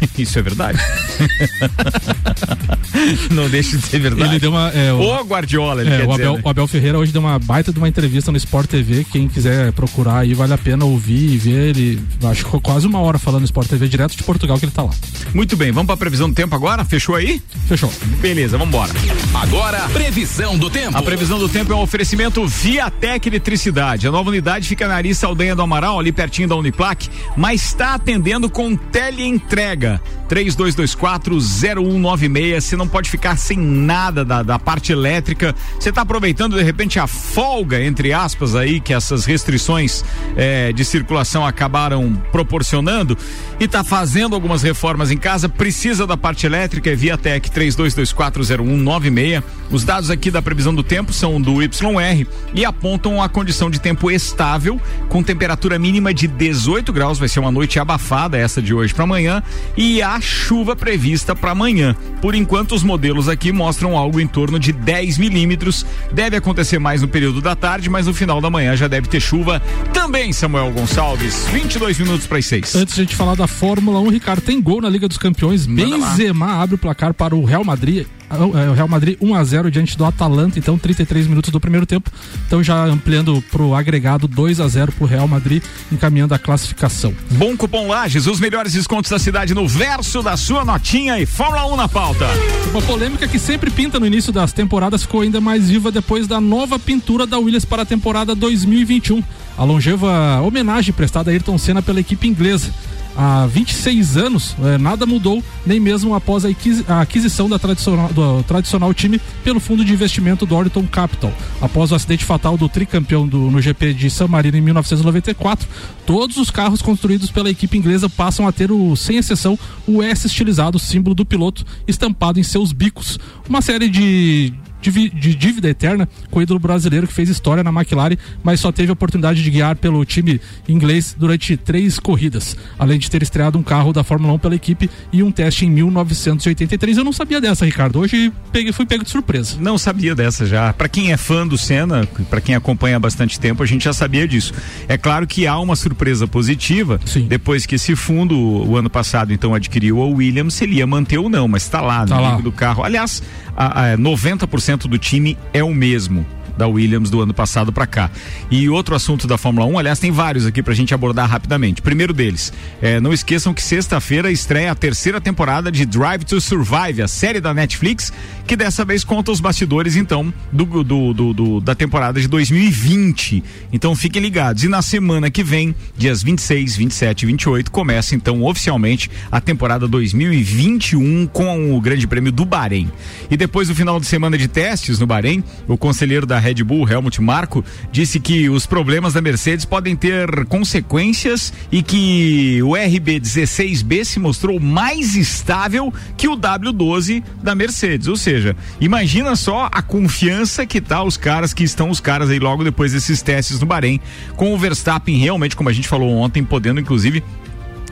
[0.18, 0.78] Isso é verdade.
[3.30, 4.30] não deixa de ser verdade.
[4.30, 4.68] Ele deu uma.
[4.70, 6.40] É, o, Ô, Guardiola, ele é, quer o, dizer, Abel, né?
[6.44, 9.04] o Abel Ferreira hoje deu uma baita de uma entrevista no Sport TV.
[9.04, 11.76] Quem quiser procurar aí, vale a pena ouvir e ver.
[11.76, 14.64] Ele acho que ficou quase uma hora falando no Sport TV direto de Portugal que
[14.64, 14.90] ele tá lá.
[15.34, 16.84] Muito bem, vamos pra previsão do tempo agora?
[16.84, 17.42] Fechou aí?
[17.66, 17.92] Fechou.
[18.20, 18.92] Beleza, vambora.
[19.34, 20.96] Agora, previsão do tempo.
[20.96, 24.06] A previsão do tempo é um oferecimento Viatec Eletricidade.
[24.06, 27.94] A nova unidade fica na Ari Saldanha do Amaral, ali pertinho da Uniplac, mas está
[27.94, 29.87] atendendo com teleentrega.
[29.88, 32.60] Лига 32240196.
[32.60, 35.54] Você não pode ficar sem nada da, da parte elétrica.
[35.78, 40.04] Você está aproveitando de repente a folga, entre aspas, aí, que essas restrições
[40.36, 43.16] eh, de circulação acabaram proporcionando
[43.58, 45.48] e está fazendo algumas reformas em casa.
[45.48, 49.42] Precisa da parte elétrica, é Viatec 32240196.
[49.70, 53.80] Os dados aqui da previsão do tempo são do YR e apontam a condição de
[53.80, 57.18] tempo estável, com temperatura mínima de 18 graus.
[57.18, 59.42] Vai ser uma noite abafada essa de hoje para amanhã
[59.76, 61.94] e a chuva prevista para amanhã.
[62.20, 65.84] Por enquanto, os modelos aqui mostram algo em torno de 10 milímetros.
[66.12, 69.20] Deve acontecer mais no período da tarde, mas no final da manhã já deve ter
[69.20, 69.60] chuva
[69.92, 71.46] também, Samuel Gonçalves.
[71.52, 72.74] 22 minutos para as 6.
[72.74, 75.66] Antes de a gente falar da Fórmula 1, Ricardo, tem gol na Liga dos Campeões.
[75.66, 78.06] Benzema abre o placar para o Real Madrid.
[78.30, 81.58] Ah, é, O Real Madrid 1 a 0 diante do Atalanta, então 33 minutos do
[81.58, 82.10] primeiro tempo.
[82.46, 87.14] Então já ampliando pro agregado 2 a 0 pro Real Madrid, encaminhando a classificação.
[87.32, 91.66] Bom Cupom Lages, os melhores descontos da cidade no verso da sua notinha e Fórmula
[91.66, 92.24] 1 na pauta.
[92.70, 96.40] Uma polêmica que sempre pinta no início das temporadas ficou ainda mais viva depois da
[96.40, 99.22] nova pintura da Williams para a temporada 2021.
[99.56, 102.72] A longeva homenagem prestada a Ayrton Senna pela equipe inglesa.
[103.20, 108.12] Há 26 anos, eh, nada mudou, nem mesmo após a aquisi- a aquisição da tradicional,
[108.12, 111.32] do tradicional time pelo fundo de investimento do Orton Capital.
[111.60, 115.68] Após o acidente fatal do tricampeão do, no GP de San Marino em 1994,
[116.06, 120.24] todos os carros construídos pela equipe inglesa passam a ter, o, sem exceção, o S
[120.28, 123.18] estilizado, símbolo do piloto, estampado em seus bicos.
[123.48, 127.62] Uma série de de, vi- de dívida eterna com o ídolo brasileiro que fez história
[127.64, 132.56] na McLaren, mas só teve a oportunidade de guiar pelo time inglês durante três corridas,
[132.78, 135.70] além de ter estreado um carro da Fórmula 1 pela equipe e um teste em
[135.70, 136.96] 1983.
[136.98, 137.98] Eu não sabia dessa, Ricardo.
[138.00, 139.56] Hoje peguei, fui pego de surpresa.
[139.60, 140.72] Não sabia dessa já.
[140.72, 143.92] Para quem é fã do Senna, para quem acompanha há bastante tempo, a gente já
[143.92, 144.52] sabia disso.
[144.88, 149.54] É claro que há uma surpresa positiva depois que esse fundo, o ano passado, então
[149.54, 152.36] adquiriu a Williams, se ele ia manter ou não, mas está lá Tá no lá.
[152.36, 152.82] do carro.
[152.84, 153.22] Aliás,
[153.58, 156.24] a, a 90% do time é o mesmo
[156.56, 158.10] da Williams do ano passado para cá.
[158.50, 161.80] E outro assunto da Fórmula 1, aliás, tem vários aqui pra gente abordar rapidamente.
[161.80, 167.00] Primeiro deles, é, não esqueçam que sexta-feira estreia a terceira temporada de Drive to Survive,
[167.00, 168.12] a série da Netflix,
[168.48, 173.44] que dessa vez conta os bastidores, então, do, do- do- do- da temporada de 2020.
[173.72, 174.64] Então fiquem ligados.
[174.64, 179.86] E na semana que vem, dias 26, 27 e 28, começa então oficialmente a temporada
[179.86, 182.90] 2021 com o Grande Prêmio do Bahrein.
[183.30, 186.88] E depois do final de semana de testes no Bahrein, o conselheiro da Red Bull,
[186.88, 194.04] Helmut Marko, disse que os problemas da Mercedes podem ter consequências e que o RB16B
[194.04, 198.08] se mostrou mais estável que o W12 da Mercedes.
[198.08, 198.37] Ou seja,
[198.80, 202.92] imagina só a confiança que tá os caras que estão os caras aí logo depois
[202.92, 204.00] desses testes no Bahrein,
[204.36, 207.22] com o Verstappen realmente, como a gente falou ontem, podendo inclusive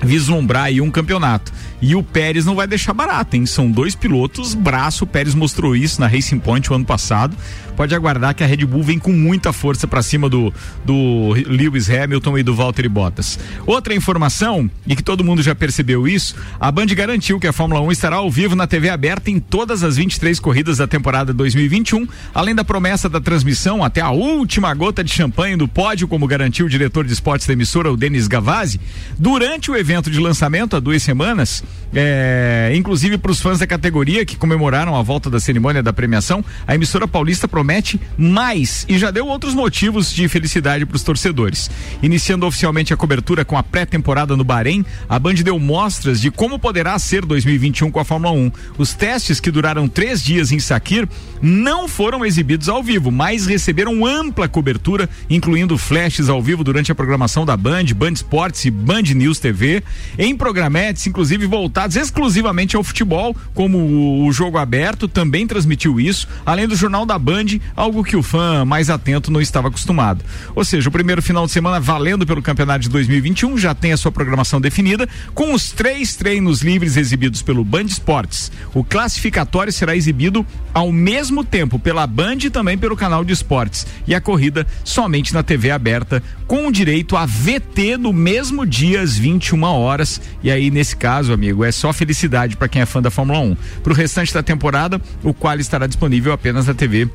[0.02, 1.52] vislumbrar aí um campeonato.
[1.80, 3.44] E o Pérez não vai deixar barato, hein?
[3.44, 7.36] São dois pilotos, braço, o Pérez mostrou isso na Racing Point o ano passado.
[7.76, 11.90] Pode aguardar que a Red Bull vem com muita força para cima do, do Lewis
[11.90, 13.38] Hamilton e do Valtteri Bottas.
[13.66, 17.82] Outra informação, e que todo mundo já percebeu isso, a Band garantiu que a Fórmula
[17.82, 22.08] 1 estará ao vivo na TV aberta em todas as 23 corridas da temporada 2021,
[22.32, 26.64] além da promessa da transmissão até a última gota de champanhe do pódio, como garantiu
[26.64, 28.80] o diretor de esportes da emissora, o Denis Gavazzi.
[29.18, 31.62] Durante o evento de lançamento, há duas semanas,
[31.94, 36.44] É, inclusive para os fãs da categoria que comemoraram a volta da cerimônia da premiação,
[36.66, 41.70] a emissora paulista promete mais e já deu outros motivos de felicidade para os torcedores.
[42.02, 46.58] Iniciando oficialmente a cobertura com a pré-temporada no Bahrein, a Band deu mostras de como
[46.58, 48.52] poderá ser 2021 com a Fórmula 1.
[48.78, 51.08] Os testes que duraram três dias em Sakir
[51.40, 56.94] não foram exibidos ao vivo, mas receberam ampla cobertura, incluindo flashes ao vivo durante a
[56.94, 59.82] programação da Band, Band Sports e Band News TV,
[60.18, 66.68] em programetes, inclusive voltados exclusivamente ao futebol, como o Jogo Aberto também transmitiu isso, além
[66.68, 70.22] do Jornal da Band, algo que o fã mais atento não estava acostumado.
[70.54, 73.96] Ou seja, o primeiro final de semana valendo pelo campeonato de 2021 já tem a
[73.96, 78.52] sua programação definida, com os três treinos livres exibidos pelo Band Esportes.
[78.74, 83.86] O classificatório será exibido ao mesmo tempo pela Band e também pelo canal de esportes.
[84.06, 89.16] E a corrida somente na TV aberta, com direito a VT no mesmo dia às
[89.16, 90.20] 21 horas.
[90.42, 93.56] E aí, nesse caso, amigo, é só felicidade para quem é fã da Fórmula 1.
[93.82, 97.08] Para o restante da temporada, o qual estará disponível apenas na TV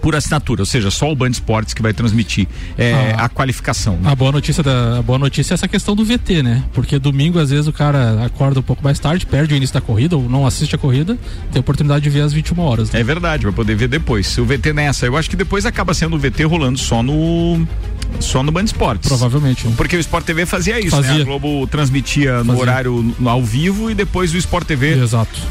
[0.00, 2.46] por assinatura, ou seja, só o Band Esportes que vai transmitir
[2.78, 3.24] é, Ah.
[3.24, 3.96] a qualificação.
[3.96, 4.10] né?
[4.10, 6.64] A boa notícia da a boa notícia é essa questão do VT, né?
[6.72, 9.80] Porque domingo às vezes o cara acorda um pouco mais tarde, perde o início da
[9.80, 11.16] corrida ou não assiste a corrida,
[11.52, 12.90] tem a oportunidade de ver às 21 horas.
[12.90, 13.00] né?
[13.00, 14.36] É verdade, vai poder ver depois.
[14.38, 17.66] O VT nessa, eu acho que depois acaba sendo o VT rolando só no
[18.18, 19.08] só no Band Esportes.
[19.08, 19.68] Provavelmente.
[19.76, 21.02] Porque o Sport TV fazia isso, né?
[21.06, 21.22] Fazia.
[21.22, 22.60] A Globo transmitia no Fazia.
[22.60, 24.96] horário no- ao vivo e depois o Sport TV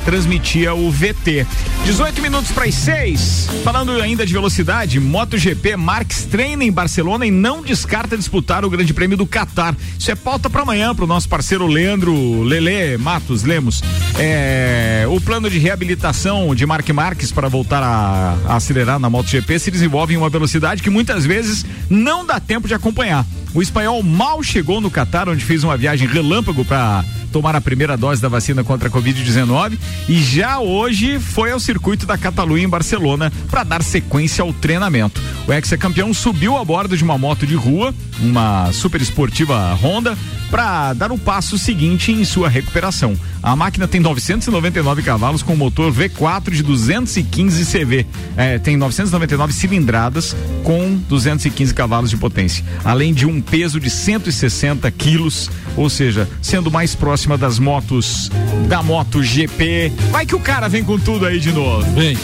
[0.06, 1.46] transmitia o VT.
[1.86, 3.50] 18 minutos para as 6.
[3.64, 8.94] Falando ainda de velocidade, MotoGP Marques treina em Barcelona e não descarta disputar o Grande
[8.94, 9.76] Prêmio do Catar.
[9.98, 13.84] Isso é pauta para amanhã para o nosso parceiro Leandro Lele Matos Lemos.
[14.18, 19.60] É, o plano de reabilitação de Mark Marques para voltar a, a acelerar na MotoGP
[19.60, 23.26] se desenvolve em uma velocidade que muitas vezes não dá tempo de acompanhar.
[23.54, 27.96] O espanhol mal chegou no Catar, onde fez uma viagem relâmpago para tomar a primeira
[27.96, 29.78] dose da vacina contra a Covid-19
[30.08, 35.22] e já hoje foi ao circuito da Catalunha em Barcelona para dar sequência ao treinamento.
[35.48, 40.18] O ex-campeão subiu a bordo de uma moto de rua, uma super esportiva Honda,
[40.50, 43.16] para dar o passo seguinte em sua recuperação.
[43.42, 48.06] A máquina tem 999 cavalos com motor V4 de 215 CV.
[48.36, 54.90] É, tem 999 cilindradas com 215 cavalos de potência, além de um peso de 160
[54.92, 58.30] quilos, ou seja, sendo mais próxima das motos
[58.70, 59.92] da Moto GP.
[60.10, 61.84] Vai que o cara vem com tudo aí de novo.
[61.92, 62.18] Vem.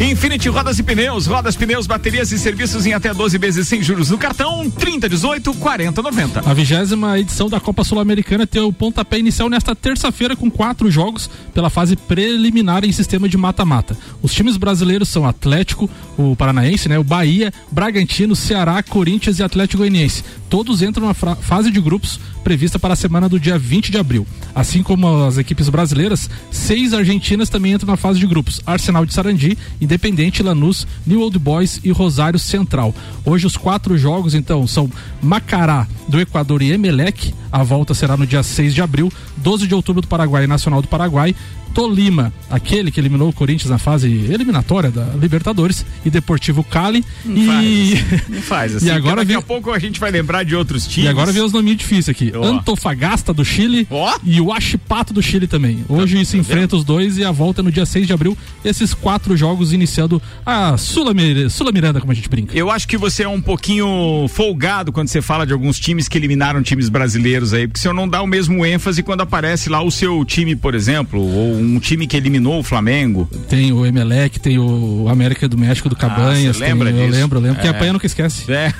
[0.00, 4.10] Infinity Rodas e Pneus, rodas, pneus, baterias e serviços em até 12 vezes sem juros
[4.10, 6.40] no cartão 30, 18, 40, 90.
[6.40, 11.30] A vigésima edição da Copa Sul-Americana tem o pontapé inicial nesta terça-feira com quatro jogos
[11.54, 13.96] pela fase preliminar em sistema de mata-mata.
[14.20, 15.88] Os times brasileiros são Atlético,
[16.18, 20.24] o Paranaense, né, o Bahia, Bragantino, Ceará, Corinthians e Atlético Goianiense.
[20.50, 24.26] Todos entram na fase de grupos prevista para a semana do dia 20 de abril.
[24.54, 29.14] Assim como as equipes brasileiras, seis argentinas também entram na fase de grupos: Arsenal de
[29.14, 32.94] Sarandi, Independente, Lanús, New Old Boys e Rosário Central.
[33.24, 34.88] Hoje os quatro jogos então são
[35.22, 37.34] Macará do Equador e Emelec.
[37.50, 40.82] A volta será no dia 6 de abril, 12 de outubro do Paraguai e Nacional
[40.82, 41.34] do Paraguai.
[41.74, 47.04] Tolima, aquele que eliminou o Corinthians na fase eliminatória da Libertadores, e Deportivo Cali.
[47.24, 48.86] Não e faz, não faz assim.
[48.86, 51.06] E agora daqui vem- a pouco a gente vai lembrar de outros times.
[51.06, 52.32] e agora vem os nominhos difíceis aqui.
[52.34, 52.44] Ó.
[52.44, 53.86] Antofagasta do Chile
[54.22, 55.84] e o Achipato do Chile também.
[55.88, 58.36] Hoje se enfrenta os dois e a volta é no dia 6 de abril.
[58.64, 62.56] Esses quatro jogos iniciando a Sula, Mir- Sula Miranda, como a gente brinca.
[62.56, 66.16] Eu acho que você é um pouquinho folgado quando você fala de alguns times que
[66.16, 69.90] eliminaram times brasileiros aí, porque senhor não dá o mesmo ênfase quando aparece lá o
[69.90, 73.28] seu time, por exemplo, ou um time que eliminou o Flamengo.
[73.48, 76.56] Tem o Emelec, tem o América do México do Cabanhas.
[76.60, 77.18] Ah, lembra tem- Eu disso?
[77.20, 77.60] lembro, eu lembro.
[77.60, 77.74] Quem É.
[77.74, 78.50] apanha nunca esquece.
[78.52, 78.72] É.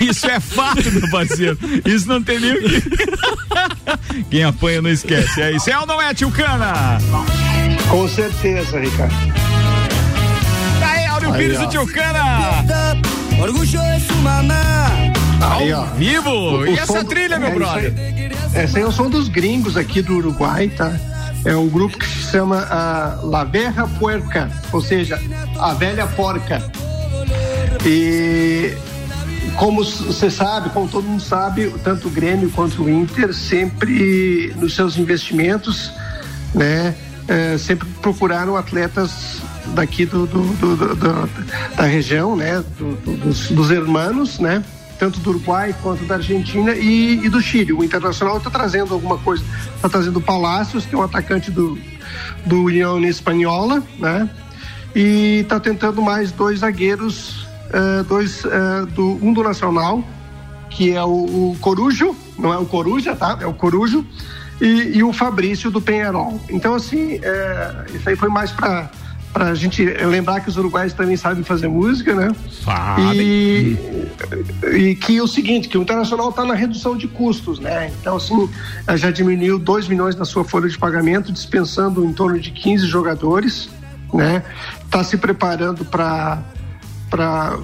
[0.00, 1.58] Isso é fato, meu parceiro.
[1.84, 2.82] Isso não tem nem o que.
[4.30, 5.40] Quem apanha não esquece.
[5.40, 5.68] É isso.
[5.70, 6.98] É ou não é, tio Cana?
[7.88, 9.14] Com certeza, Ricardo.
[10.82, 11.62] Aí, Áureo Aí, Pires ó.
[11.64, 12.22] e tio Cana.
[15.40, 15.80] Aí, ó.
[15.80, 16.66] Ao vivo.
[16.66, 17.92] E essa som- trilha, meu é, brother?
[18.54, 20.92] Essa aí é o som dos gringos aqui do Uruguai, tá?
[21.44, 25.20] É um grupo que se chama a La Verra Puerca, ou seja,
[25.58, 26.62] a velha porca.
[27.84, 28.74] E
[29.56, 34.74] como você sabe, como todo mundo sabe, tanto o Grêmio quanto o Inter sempre nos
[34.74, 35.92] seus investimentos,
[36.54, 36.94] né,
[37.28, 39.38] eh, sempre procuraram atletas
[39.74, 41.28] daqui do, do- do- do-
[41.76, 44.62] da região, né, do- do- dos, dos hermanos, né,
[45.04, 47.74] tanto do Uruguai quanto da Argentina e, e do Chile.
[47.74, 49.44] O Internacional está trazendo alguma coisa,
[49.76, 51.78] está trazendo Palácios, que é um atacante do,
[52.46, 54.30] do União Espanhola, né,
[54.94, 60.02] e está tentando mais dois zagueiros, eh, dois eh, do um do Nacional,
[60.70, 63.36] que é o, o Corujo, não é o Coruja, tá?
[63.42, 64.06] É o Corujo
[64.58, 66.40] e, e o Fabrício do Penharol.
[66.48, 68.90] Então, assim, é, isso aí foi mais para
[69.34, 72.30] para a gente lembrar que os uruguaios também sabem fazer música, né?
[73.12, 73.76] E,
[74.72, 77.90] e que o seguinte, que o Internacional está na redução de custos, né?
[78.00, 78.48] Então, assim,
[78.94, 83.68] já diminuiu 2 milhões da sua folha de pagamento, dispensando em torno de 15 jogadores,
[84.12, 84.44] né?
[84.84, 86.40] Está se preparando para
[87.10, 87.58] para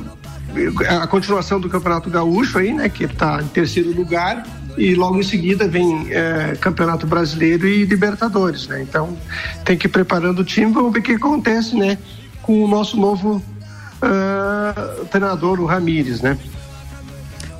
[1.00, 2.88] a continuação do Campeonato Gaúcho aí, né?
[2.88, 4.44] Que está em terceiro lugar
[4.76, 8.82] e logo em seguida vem é, Campeonato Brasileiro e Libertadores, né?
[8.82, 9.16] Então
[9.64, 11.98] tem que ir preparando o time, vamos ver o que acontece, né?
[12.42, 13.42] Com o nosso novo
[14.02, 16.38] uh, treinador, o Ramires, né?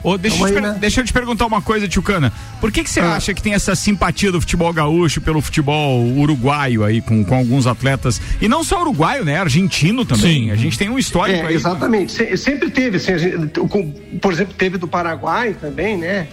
[0.03, 2.33] Ô, deixa, então, eu te, deixa, eu te perguntar uma coisa, Tchucana.
[2.61, 3.17] Por que, que você ah.
[3.17, 7.67] acha que tem essa simpatia do futebol gaúcho pelo futebol uruguaio aí, com, com alguns
[7.67, 8.21] atletas?
[8.41, 9.37] E não só uruguaio, né?
[9.39, 10.45] Argentino também.
[10.45, 10.51] Sim.
[10.51, 11.55] A gente tem um histórico é, aí.
[11.55, 12.13] Exatamente.
[12.13, 13.61] Se, sempre teve, assim, gente,
[14.21, 16.29] por exemplo, teve do Paraguai também, né?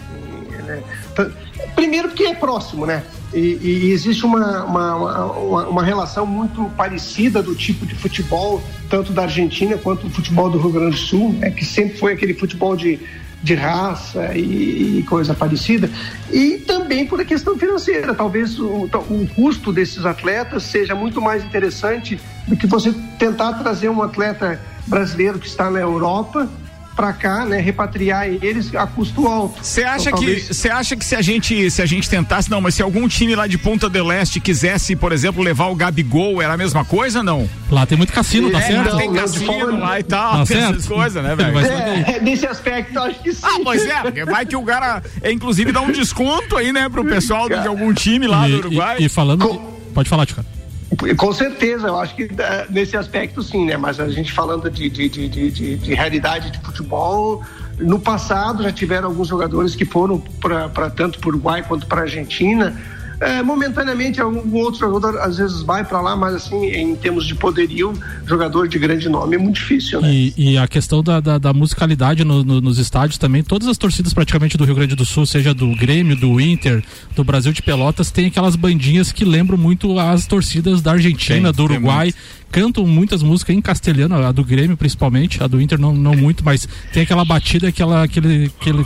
[1.76, 3.04] Primeiro porque é próximo, né?
[3.34, 9.12] E, e existe uma, uma, uma, uma, relação muito parecida do tipo de futebol, tanto
[9.12, 11.52] da Argentina quanto do futebol do Rio Grande do Sul, né?
[11.52, 13.00] que sempre foi aquele futebol de,
[13.44, 15.90] de raça e, e coisa parecida.
[16.32, 18.16] E também por a questão financeira.
[18.16, 23.90] Talvez o, o custo desses atletas seja muito mais interessante do que você tentar trazer
[23.90, 26.50] um atleta brasileiro que está na Europa
[26.98, 29.64] para cá, né, repatriar eles a custo alto.
[29.64, 32.60] Você acha então, que você acha que se a gente se a gente tentasse não,
[32.60, 36.42] mas se algum time lá de Ponta del Este quisesse, por exemplo, levar o Gabigol,
[36.42, 37.48] era a mesma coisa não?
[37.70, 38.90] Lá tem muito cassino, tá é, certo?
[38.90, 39.78] Não, tem cassino forma...
[39.78, 41.60] lá e tal, tá essas coisas, né, velho?
[41.60, 43.42] É, nesse aspecto, acho que sim.
[43.44, 46.90] Ah, pois é, porque vai que o cara é, inclusive dá um desconto aí, né,
[46.90, 48.98] pro pessoal de algum time lá e, do Uruguai.
[49.00, 49.58] E, e falando, Com...
[49.94, 50.57] pode falar, Tico.
[51.18, 53.76] Com certeza, eu acho que é, nesse aspecto sim, né?
[53.76, 57.44] Mas a gente falando de, de, de, de, de realidade de futebol,
[57.78, 62.00] no passado já tiveram alguns jogadores que foram para tanto para o Uruguai quanto para
[62.00, 62.76] a Argentina
[63.20, 67.34] é, momentaneamente, algum outro jogador às vezes vai para lá, mas assim, em termos de
[67.34, 67.94] poderio,
[68.26, 70.12] jogador de grande nome é muito difícil, né?
[70.12, 73.78] E, e a questão da, da, da musicalidade no, no, nos estádios também, todas as
[73.78, 76.84] torcidas praticamente do Rio Grande do Sul, seja do Grêmio, do Inter,
[77.16, 81.54] do Brasil de Pelotas, tem aquelas bandinhas que lembram muito as torcidas da Argentina, tem,
[81.54, 82.14] do Uruguai.
[82.52, 86.46] Cantam muitas músicas em castelhano, a do Grêmio principalmente, a do Inter não, não muito,
[86.46, 88.86] mas tem aquela batida, aquela, aquele, aquele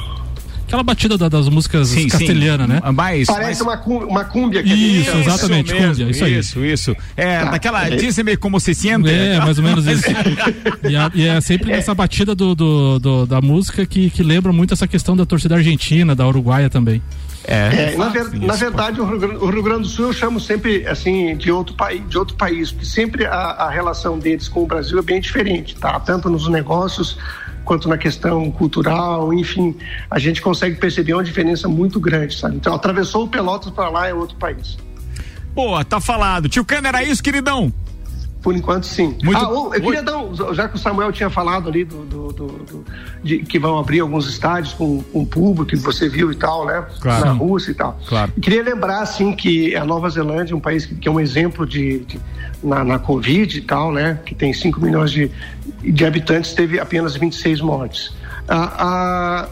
[0.71, 2.79] Aquela batida da, das músicas sim, castelhanas, né?
[2.93, 3.81] Mais, Parece mais...
[3.81, 4.61] Uma, uma cúmbia.
[4.61, 6.39] Isso, isso, exatamente, isso mesmo, cúmbia, isso aí.
[6.39, 6.95] Isso, isso.
[7.17, 7.51] É, tá.
[7.51, 7.97] daquela, é.
[7.97, 9.09] diz-me como se sente.
[9.09, 10.05] É, mais ou menos isso.
[10.89, 11.75] e, a, e, é sempre é.
[11.75, 15.55] nessa batida do, do, do, da música que, que lembra muito essa questão da torcida
[15.55, 17.01] argentina, da uruguaia também.
[17.43, 20.13] É, é na, ver, na, verdade, o Rio, Grande, o Rio, Grande, do Sul eu
[20.13, 24.47] chamo sempre assim de outro país, de outro país, porque sempre a, a relação deles
[24.47, 25.99] com o Brasil é bem diferente, tá?
[25.99, 27.17] Tanto nos negócios
[27.63, 29.75] quanto na questão cultural, enfim,
[30.09, 32.55] a gente consegue perceber uma diferença muito grande, sabe?
[32.55, 34.77] Então, atravessou o Pelotas para lá é outro país.
[35.53, 36.47] Boa, tá falado.
[36.47, 37.71] Tio Cano, era isso, queridão?
[38.41, 39.15] Por enquanto, sim.
[39.23, 39.37] Muito...
[39.37, 42.47] Ah, eu queria dar, um, já que o Samuel tinha falado ali do, do, do,
[42.47, 42.85] do
[43.23, 46.83] de, que vão abrir alguns estádios com, com público, que você viu e tal, né?
[46.99, 47.25] Claro.
[47.25, 47.99] Na Rússia e tal.
[48.07, 48.31] Claro.
[48.41, 51.67] Queria lembrar, assim, que a Nova Zelândia é um país que, que é um exemplo
[51.67, 52.19] de, de
[52.63, 54.19] na, na Covid e tal, né?
[54.25, 55.29] Que tem 5 milhões de,
[55.83, 58.13] de habitantes, teve apenas 26 mortes.
[58.47, 59.47] Ah,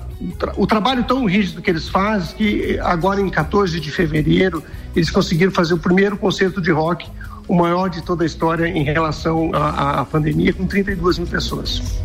[0.57, 4.63] o trabalho tão rígido que eles fazem que agora em 14 de fevereiro
[4.95, 7.07] eles conseguiram fazer o primeiro concerto de rock
[7.47, 11.99] o maior de toda a história em relação à, à pandemia, com 32 mil pessoas.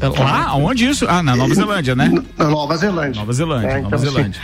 [0.00, 0.54] Lá?
[0.54, 1.06] Onde isso?
[1.08, 2.10] Ah, na Nova Zelândia, né?
[2.36, 3.20] Na Nova Zelândia.
[3.20, 4.40] Nova Zelândia, é, Nova então, Zelândia.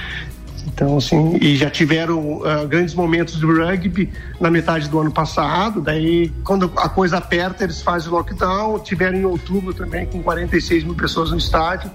[0.76, 5.80] Então, assim, e já tiveram uh, grandes momentos do rugby na metade do ano passado.
[5.80, 8.78] Daí, quando a coisa aperta, eles fazem o lockdown.
[8.80, 11.90] Tiveram em outubro também, com 46 mil pessoas no estádio.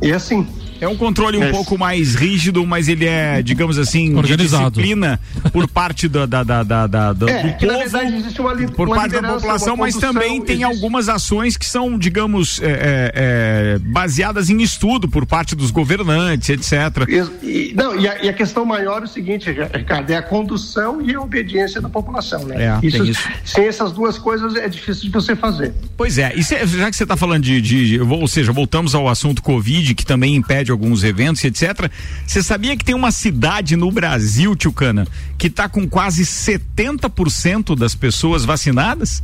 [0.00, 0.48] E assim,
[0.80, 1.50] é um controle um é.
[1.50, 4.70] pouco mais rígido, mas ele é, digamos assim, organizado.
[4.70, 5.20] disciplina
[5.52, 8.96] por parte da, da, da, da, da do é, povo, na verdade uma por uma
[8.96, 10.64] parte da população, mas também tem existe.
[10.64, 16.48] algumas ações que são, digamos, é, é, é, baseadas em estudo por parte dos governantes,
[16.48, 17.08] etc.
[17.42, 21.00] E, não, e a, e a, questão maior é o seguinte, Ricardo, é a condução
[21.00, 22.78] e a obediência da população, né?
[22.82, 23.28] É, isso, isso.
[23.44, 25.74] Sem essas duas coisas é difícil de você fazer.
[25.96, 28.94] Pois é, e se, já que você está falando de, de, de, ou seja, voltamos
[28.94, 31.90] ao assunto Covid, que também impede alguns eventos, etc.
[32.26, 35.06] Você sabia que tem uma cidade no Brasil, Tchucana,
[35.38, 39.22] que está com quase 70% das pessoas vacinadas?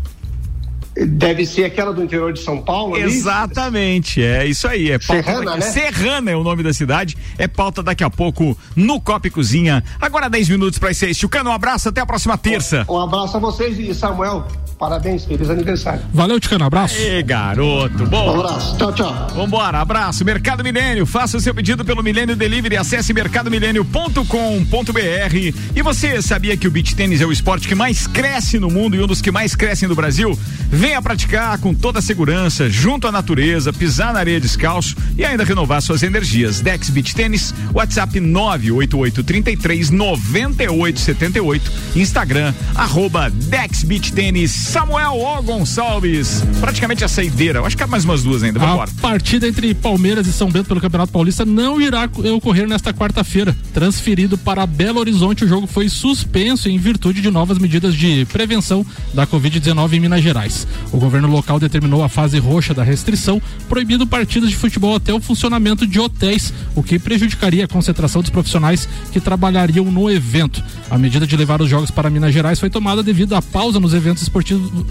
[0.96, 3.04] Deve ser aquela do interior de São Paulo, ali?
[3.04, 4.90] Exatamente, é isso aí.
[4.90, 5.70] É pauta Serrana, daqui- né?
[5.70, 7.16] Serrana é o nome da cidade.
[7.38, 9.84] É pauta daqui a pouco no Copa e Cozinha.
[10.00, 11.16] Agora 10 minutos para as 6.
[11.16, 12.84] Chucano, um abraço, até a próxima terça.
[12.88, 14.46] Um abraço a vocês e Samuel,
[14.78, 16.02] parabéns, feliz aniversário.
[16.12, 16.96] Valeu, Ticano, abraço.
[16.98, 18.36] Ê, garoto, bom.
[18.36, 19.28] Um abraço, tchau, tchau.
[19.34, 20.24] Vambora, abraço.
[20.24, 25.54] Mercado Milênio, faça o seu pedido pelo Milênio Delivery, acesse mercadomilênio.com.br.
[25.76, 28.96] E você sabia que o beach tênis é o esporte que mais cresce no mundo
[28.96, 30.36] e um dos que mais crescem no Brasil?
[30.80, 35.44] Venha praticar com toda a segurança, junto à natureza, pisar na areia descalço e ainda
[35.44, 36.62] renovar suas energias.
[36.62, 46.42] Dex Beach Tênis, WhatsApp 98833 9878, Instagram, arroba Dex Beach Tênis, Samuel O Gonçalves.
[46.60, 47.58] Praticamente a saideira.
[47.58, 48.58] Eu acho que há mais umas duas ainda.
[48.58, 48.90] Vambora.
[48.90, 53.54] A partida entre Palmeiras e São Bento pelo Campeonato Paulista não irá ocorrer nesta quarta-feira.
[53.74, 58.82] Transferido para Belo Horizonte, o jogo foi suspenso em virtude de novas medidas de prevenção
[59.12, 60.69] da Covid-19 em Minas Gerais.
[60.92, 65.20] O governo local determinou a fase roxa da restrição, proibindo partidas de futebol até o
[65.20, 70.62] funcionamento de hotéis, o que prejudicaria a concentração dos profissionais que trabalhariam no evento.
[70.90, 73.94] A medida de levar os jogos para Minas Gerais foi tomada devido à pausa nos
[73.94, 74.28] eventos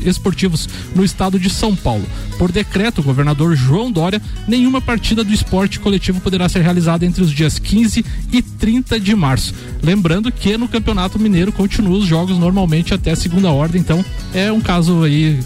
[0.05, 2.05] esportivos, no estado de São Paulo.
[2.37, 7.21] Por decreto, o governador João Dória, nenhuma partida do esporte coletivo poderá ser realizada entre
[7.21, 9.53] os dias 15 e 30 de março.
[9.83, 14.03] Lembrando que no Campeonato Mineiro continuam os jogos normalmente até segunda ordem, então
[14.33, 15.39] é um caso aí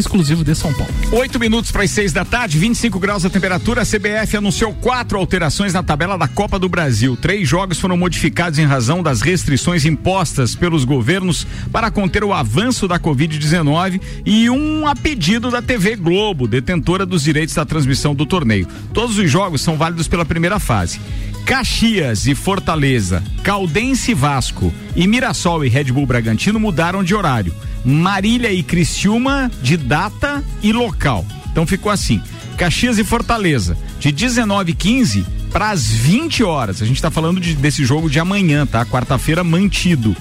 [0.00, 0.92] exclusivo de São Paulo.
[1.12, 3.82] Oito minutos para as seis da tarde, 25 graus a temperatura.
[3.82, 7.16] A CBF anunciou quatro alterações na tabela da Copa do Brasil.
[7.16, 12.88] Três jogos foram modificados em razão das restrições impostas pelos governos para conter o avanço
[12.88, 18.26] da Covid-19 e um a pedido da TV Globo, detentora dos direitos da transmissão do
[18.26, 18.66] torneio.
[18.92, 21.00] Todos os jogos são válidos pela primeira fase.
[21.44, 27.52] Caxias e Fortaleza, Caldense e Vasco e Mirassol e Red Bull Bragantino mudaram de horário.
[27.84, 31.24] Marília e Criciúma de data e local.
[31.50, 32.20] Então ficou assim:
[32.56, 36.80] Caxias e Fortaleza, de 19h15 para as 20 horas.
[36.80, 38.84] A gente está falando de- desse jogo de amanhã, tá?
[38.86, 40.14] Quarta-feira mantido.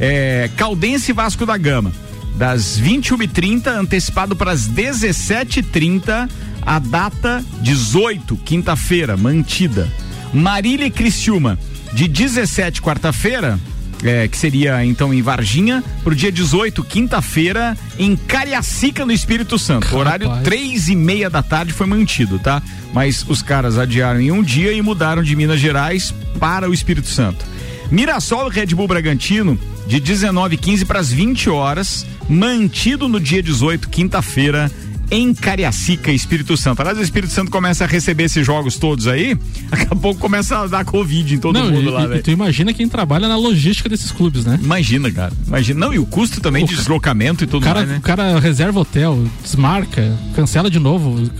[0.00, 1.92] É, Caldense e Vasco da Gama,
[2.34, 6.28] das 21h30, antecipado para as 17h30,
[6.64, 9.88] a data 18, quinta-feira, mantida.
[10.32, 11.58] Marília e Criciúma,
[11.92, 13.58] de 17, quarta-feira,
[14.02, 19.94] é, que seria então em Varginha, pro dia 18, quinta-feira, em Cariacica, no Espírito Santo.
[19.96, 22.62] Horário três e meia da tarde foi mantido, tá?
[22.92, 27.08] Mas os caras adiaram em um dia e mudaram de Minas Gerais para o Espírito
[27.08, 27.44] Santo.
[27.90, 33.88] Mirassol e Red Bull Bragantino, de 19h15 para as 20 horas, mantido no dia 18,
[33.88, 34.70] quinta-feira,
[35.12, 36.80] em Cariacica, Espírito Santo.
[36.80, 39.36] Aliás, o Espírito Santo começa a receber esses jogos todos aí,
[39.70, 42.22] daqui a pouco começa a dar Covid em todo Não, mundo e, lá, velho.
[42.22, 44.58] tu imagina quem trabalha na logística desses clubes, né?
[44.62, 45.32] Imagina, cara.
[45.46, 45.80] Imagina.
[45.80, 47.98] Não, e o custo também de deslocamento e tudo O cara, mais, né?
[47.98, 51.30] o cara reserva hotel, desmarca, cancela de novo,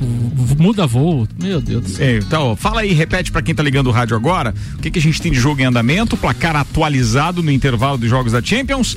[0.59, 1.27] muda voo.
[1.43, 2.07] Meu Deus do céu.
[2.07, 4.99] É, então, fala aí, repete pra quem tá ligando o rádio agora, o que, que
[4.99, 8.95] a gente tem de jogo em andamento, placar atualizado no intervalo dos jogos da Champions.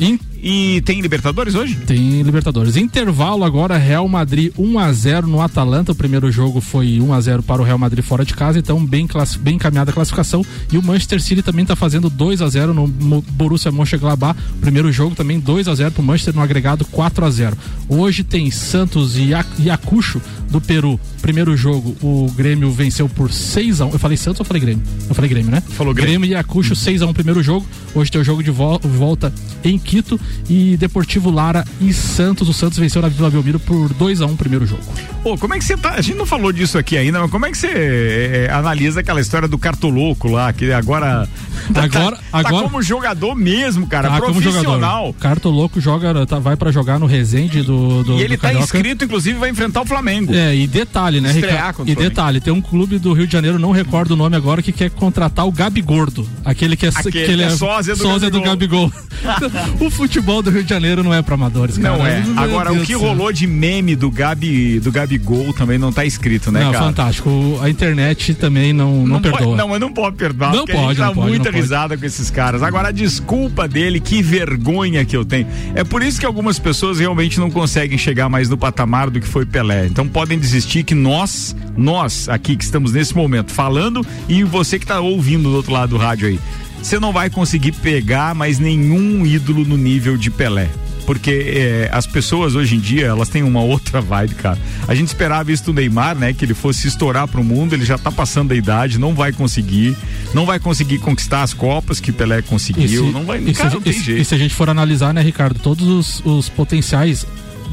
[0.47, 1.73] E tem Libertadores hoje?
[1.87, 2.75] Tem Libertadores.
[2.75, 5.91] Intervalo agora, Real Madrid 1 a 0 no Atalanta.
[5.91, 8.85] O primeiro jogo foi 1 a 0 para o Real Madrid fora de casa, então
[8.85, 9.07] bem,
[9.39, 10.45] bem encaminhada a classificação.
[10.71, 12.85] E o Manchester City também está fazendo 2 a 0 no
[13.31, 14.39] Borussia Mönchengladbach.
[14.61, 17.57] Primeiro jogo também 2 a 0 para o Manchester no agregado 4 a 0.
[17.89, 20.21] Hoje tem Santos e Ia- Iacucho
[20.51, 20.99] do Peru.
[21.23, 23.93] Primeiro jogo, o Grêmio venceu por 6 a 1.
[23.93, 24.83] Eu falei Santos ou falei Grêmio?
[25.09, 25.59] Eu falei Grêmio, né?
[25.69, 26.11] Falou Grêmio.
[26.19, 27.65] Grêmio e Iacucho 6 a 1 primeiro jogo.
[27.95, 29.33] Hoje tem o jogo de vol- volta
[29.63, 30.19] em Quito
[30.49, 32.47] e Deportivo Lara e Santos.
[32.49, 34.81] O Santos venceu na Vila Belmiro por 2 a 1 primeiro jogo.
[35.23, 35.91] Pô, como é que você tá?
[35.95, 39.19] A gente não falou disso aqui ainda, mas como é que você é, analisa aquela
[39.19, 41.27] história do cartoloco lá, que agora.
[41.73, 44.07] Agora- tá, agora- Tá como jogador mesmo, cara.
[44.07, 45.13] Tá como profissional.
[45.19, 48.65] Cartoloco joga, tá, vai pra jogar no Resende do, do E ele do tá Carioca.
[48.65, 50.31] inscrito, inclusive, vai enfrentar o Flamengo.
[50.31, 51.83] É, e detalhe, né, Ricardo?
[51.87, 54.71] E detalhe, tem um clube do Rio de Janeiro, não recordo o nome agora, que
[54.71, 56.27] quer contratar o Gabi Gordo.
[56.43, 58.91] Aquele que é, Aquele que é é sósia do sósia do Gabigol.
[59.81, 61.97] o futebol do Rio de Janeiro não é pra amadores, cara.
[61.97, 62.21] Não é.
[62.21, 66.05] Meu Agora, Deus o que rolou de meme do Gabi, do Gabigol também não tá
[66.05, 66.85] escrito, né, não, cara?
[66.85, 67.59] fantástico.
[67.61, 69.41] A internet também não, não, perdoa.
[69.41, 71.45] Pode, não, mas não pode perdoar, Não porque a gente pode, dá não pode, muita
[71.45, 71.61] não pode.
[71.61, 72.63] risada com esses caras.
[72.63, 75.47] Agora, a desculpa dele, que vergonha que eu tenho.
[75.73, 79.27] É por isso que algumas pessoas realmente não conseguem chegar mais no patamar do que
[79.27, 79.85] foi Pelé.
[79.85, 84.85] Então podem desistir que nós, nós aqui que estamos nesse momento falando e você que
[84.85, 86.39] tá ouvindo do outro lado do rádio aí,
[86.85, 90.69] você não vai conseguir pegar mais nenhum ídolo no nível de Pelé.
[91.05, 94.57] Porque é, as pessoas hoje em dia, elas têm uma outra vibe, cara.
[94.87, 96.33] A gente esperava isso do Neymar, né?
[96.33, 99.95] Que ele fosse estourar pro mundo, ele já tá passando da idade, não vai conseguir.
[100.33, 103.05] Não vai conseguir conquistar as Copas que Pelé conseguiu.
[103.05, 104.21] Se- não vai, e se, cara, a não gente- tem e se- jeito.
[104.21, 107.25] e se a gente for analisar, né, Ricardo, todos os, os potenciais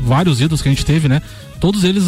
[0.05, 1.23] vários ídolos que a gente teve, né?
[1.63, 2.03] Todos eles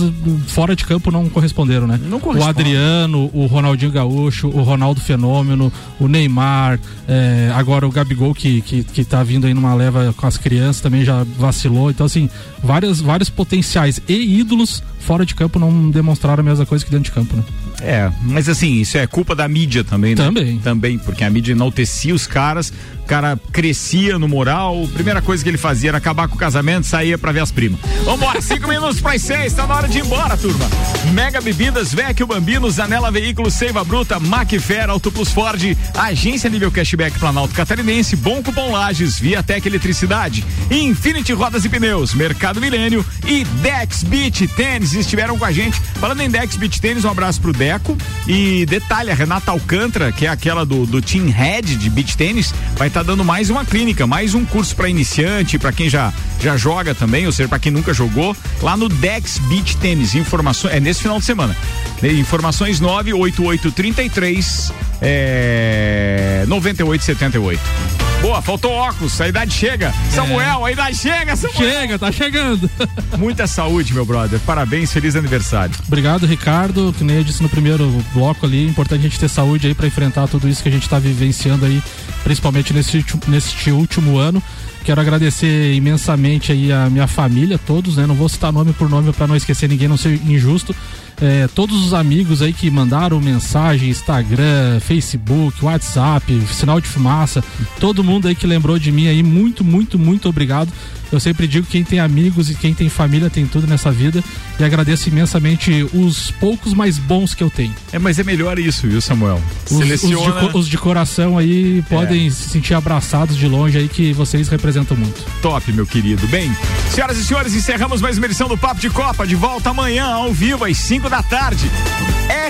[0.48, 2.00] fora de campo não corresponderam, né?
[2.10, 8.34] Não O Adriano, o Ronaldinho Gaúcho, o Ronaldo Fenômeno, o Neymar, é, agora o Gabigol
[8.34, 11.88] que, que, que tá vindo aí numa leva com as crianças também já vacilou.
[11.88, 12.28] Então, assim,
[12.64, 17.04] várias, vários potenciais e ídolos fora de campo não demonstraram a mesma coisa que dentro
[17.04, 17.44] de campo, né?
[17.80, 20.24] É, mas assim, isso é culpa da mídia também, né?
[20.24, 20.58] Também.
[20.58, 22.72] Também, porque a mídia enaltecia os caras,
[23.06, 27.16] cara crescia no moral, primeira coisa que ele fazia era acabar com o casamento, saía
[27.18, 27.78] pra ver as primas.
[28.04, 30.64] Vambora, cinco minutos para seis, tá na hora de ir embora, turma.
[31.12, 37.18] Mega Bebidas, Vecchio Bambino, Zanela Veículos, Seiva Bruta, Macfer, Auto Plus Ford, Agência Nível Cashback
[37.18, 44.02] Planalto Catarinense, Bom Cupom Lages, Viatec Eletricidade, Infinity Rodas e Pneus, Mercado Milênio e Dex
[44.02, 45.80] Beach Tênis estiveram com a gente.
[46.00, 47.96] Falando em Dex Beach Tênis, um abraço pro Deco
[48.26, 52.54] e detalhe, a Renata Alcântara, que é aquela do, do Team Head de Beach Tênis,
[52.76, 56.56] vai estar dando mais uma clínica, mais um curso para iniciante, para quem já já
[56.56, 60.14] joga também, ou seja, para quem nunca jogou, lá no Dex Beach Tênis.
[60.14, 61.56] Informações é nesse final de semana.
[62.02, 64.72] Informações 98833
[65.02, 67.93] é, 9878.
[68.24, 69.92] Boa, faltou óculos, a idade chega.
[70.08, 71.58] Samuel, a idade chega, Samuel.
[71.58, 72.70] Chega, tá chegando.
[73.18, 74.40] Muita saúde, meu brother.
[74.46, 75.74] Parabéns, feliz aniversário.
[75.86, 76.94] Obrigado, Ricardo.
[76.96, 79.86] Que nem eu disse no primeiro bloco ali, importante a gente ter saúde aí para
[79.86, 81.82] enfrentar tudo isso que a gente tá vivenciando aí,
[82.22, 84.42] principalmente nesse, neste último ano.
[84.84, 88.06] Quero agradecer imensamente aí a minha família, todos, né?
[88.06, 90.74] Não vou citar nome por nome para não esquecer ninguém, não ser injusto.
[91.20, 97.42] É, todos os amigos aí que mandaram mensagem, Instagram, Facebook, WhatsApp, sinal de fumaça,
[97.78, 100.72] todo mundo aí que lembrou de mim aí, muito, muito, muito obrigado.
[101.14, 104.22] Eu sempre digo que quem tem amigos e quem tem família tem tudo nessa vida
[104.58, 107.72] e agradeço imensamente os poucos mais bons que eu tenho.
[107.92, 109.40] É, mas é melhor isso, viu, Samuel?
[109.70, 110.42] Os, Seleciona...
[110.42, 112.30] os, de, os de, coração aí podem é.
[112.30, 115.24] se sentir abraçados de longe aí que vocês representam muito.
[115.40, 116.26] Top, meu querido.
[116.26, 116.50] Bem,
[116.90, 119.24] senhoras e senhores, encerramos mais uma edição do Papo de Copa.
[119.24, 121.70] De volta amanhã, ao vivo, às 5 da tarde.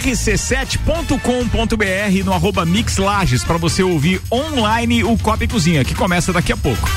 [0.01, 6.33] rc7.com.br no arroba Mix Lages para você ouvir online o Copa e Cozinha, que começa
[6.33, 6.89] daqui a pouco.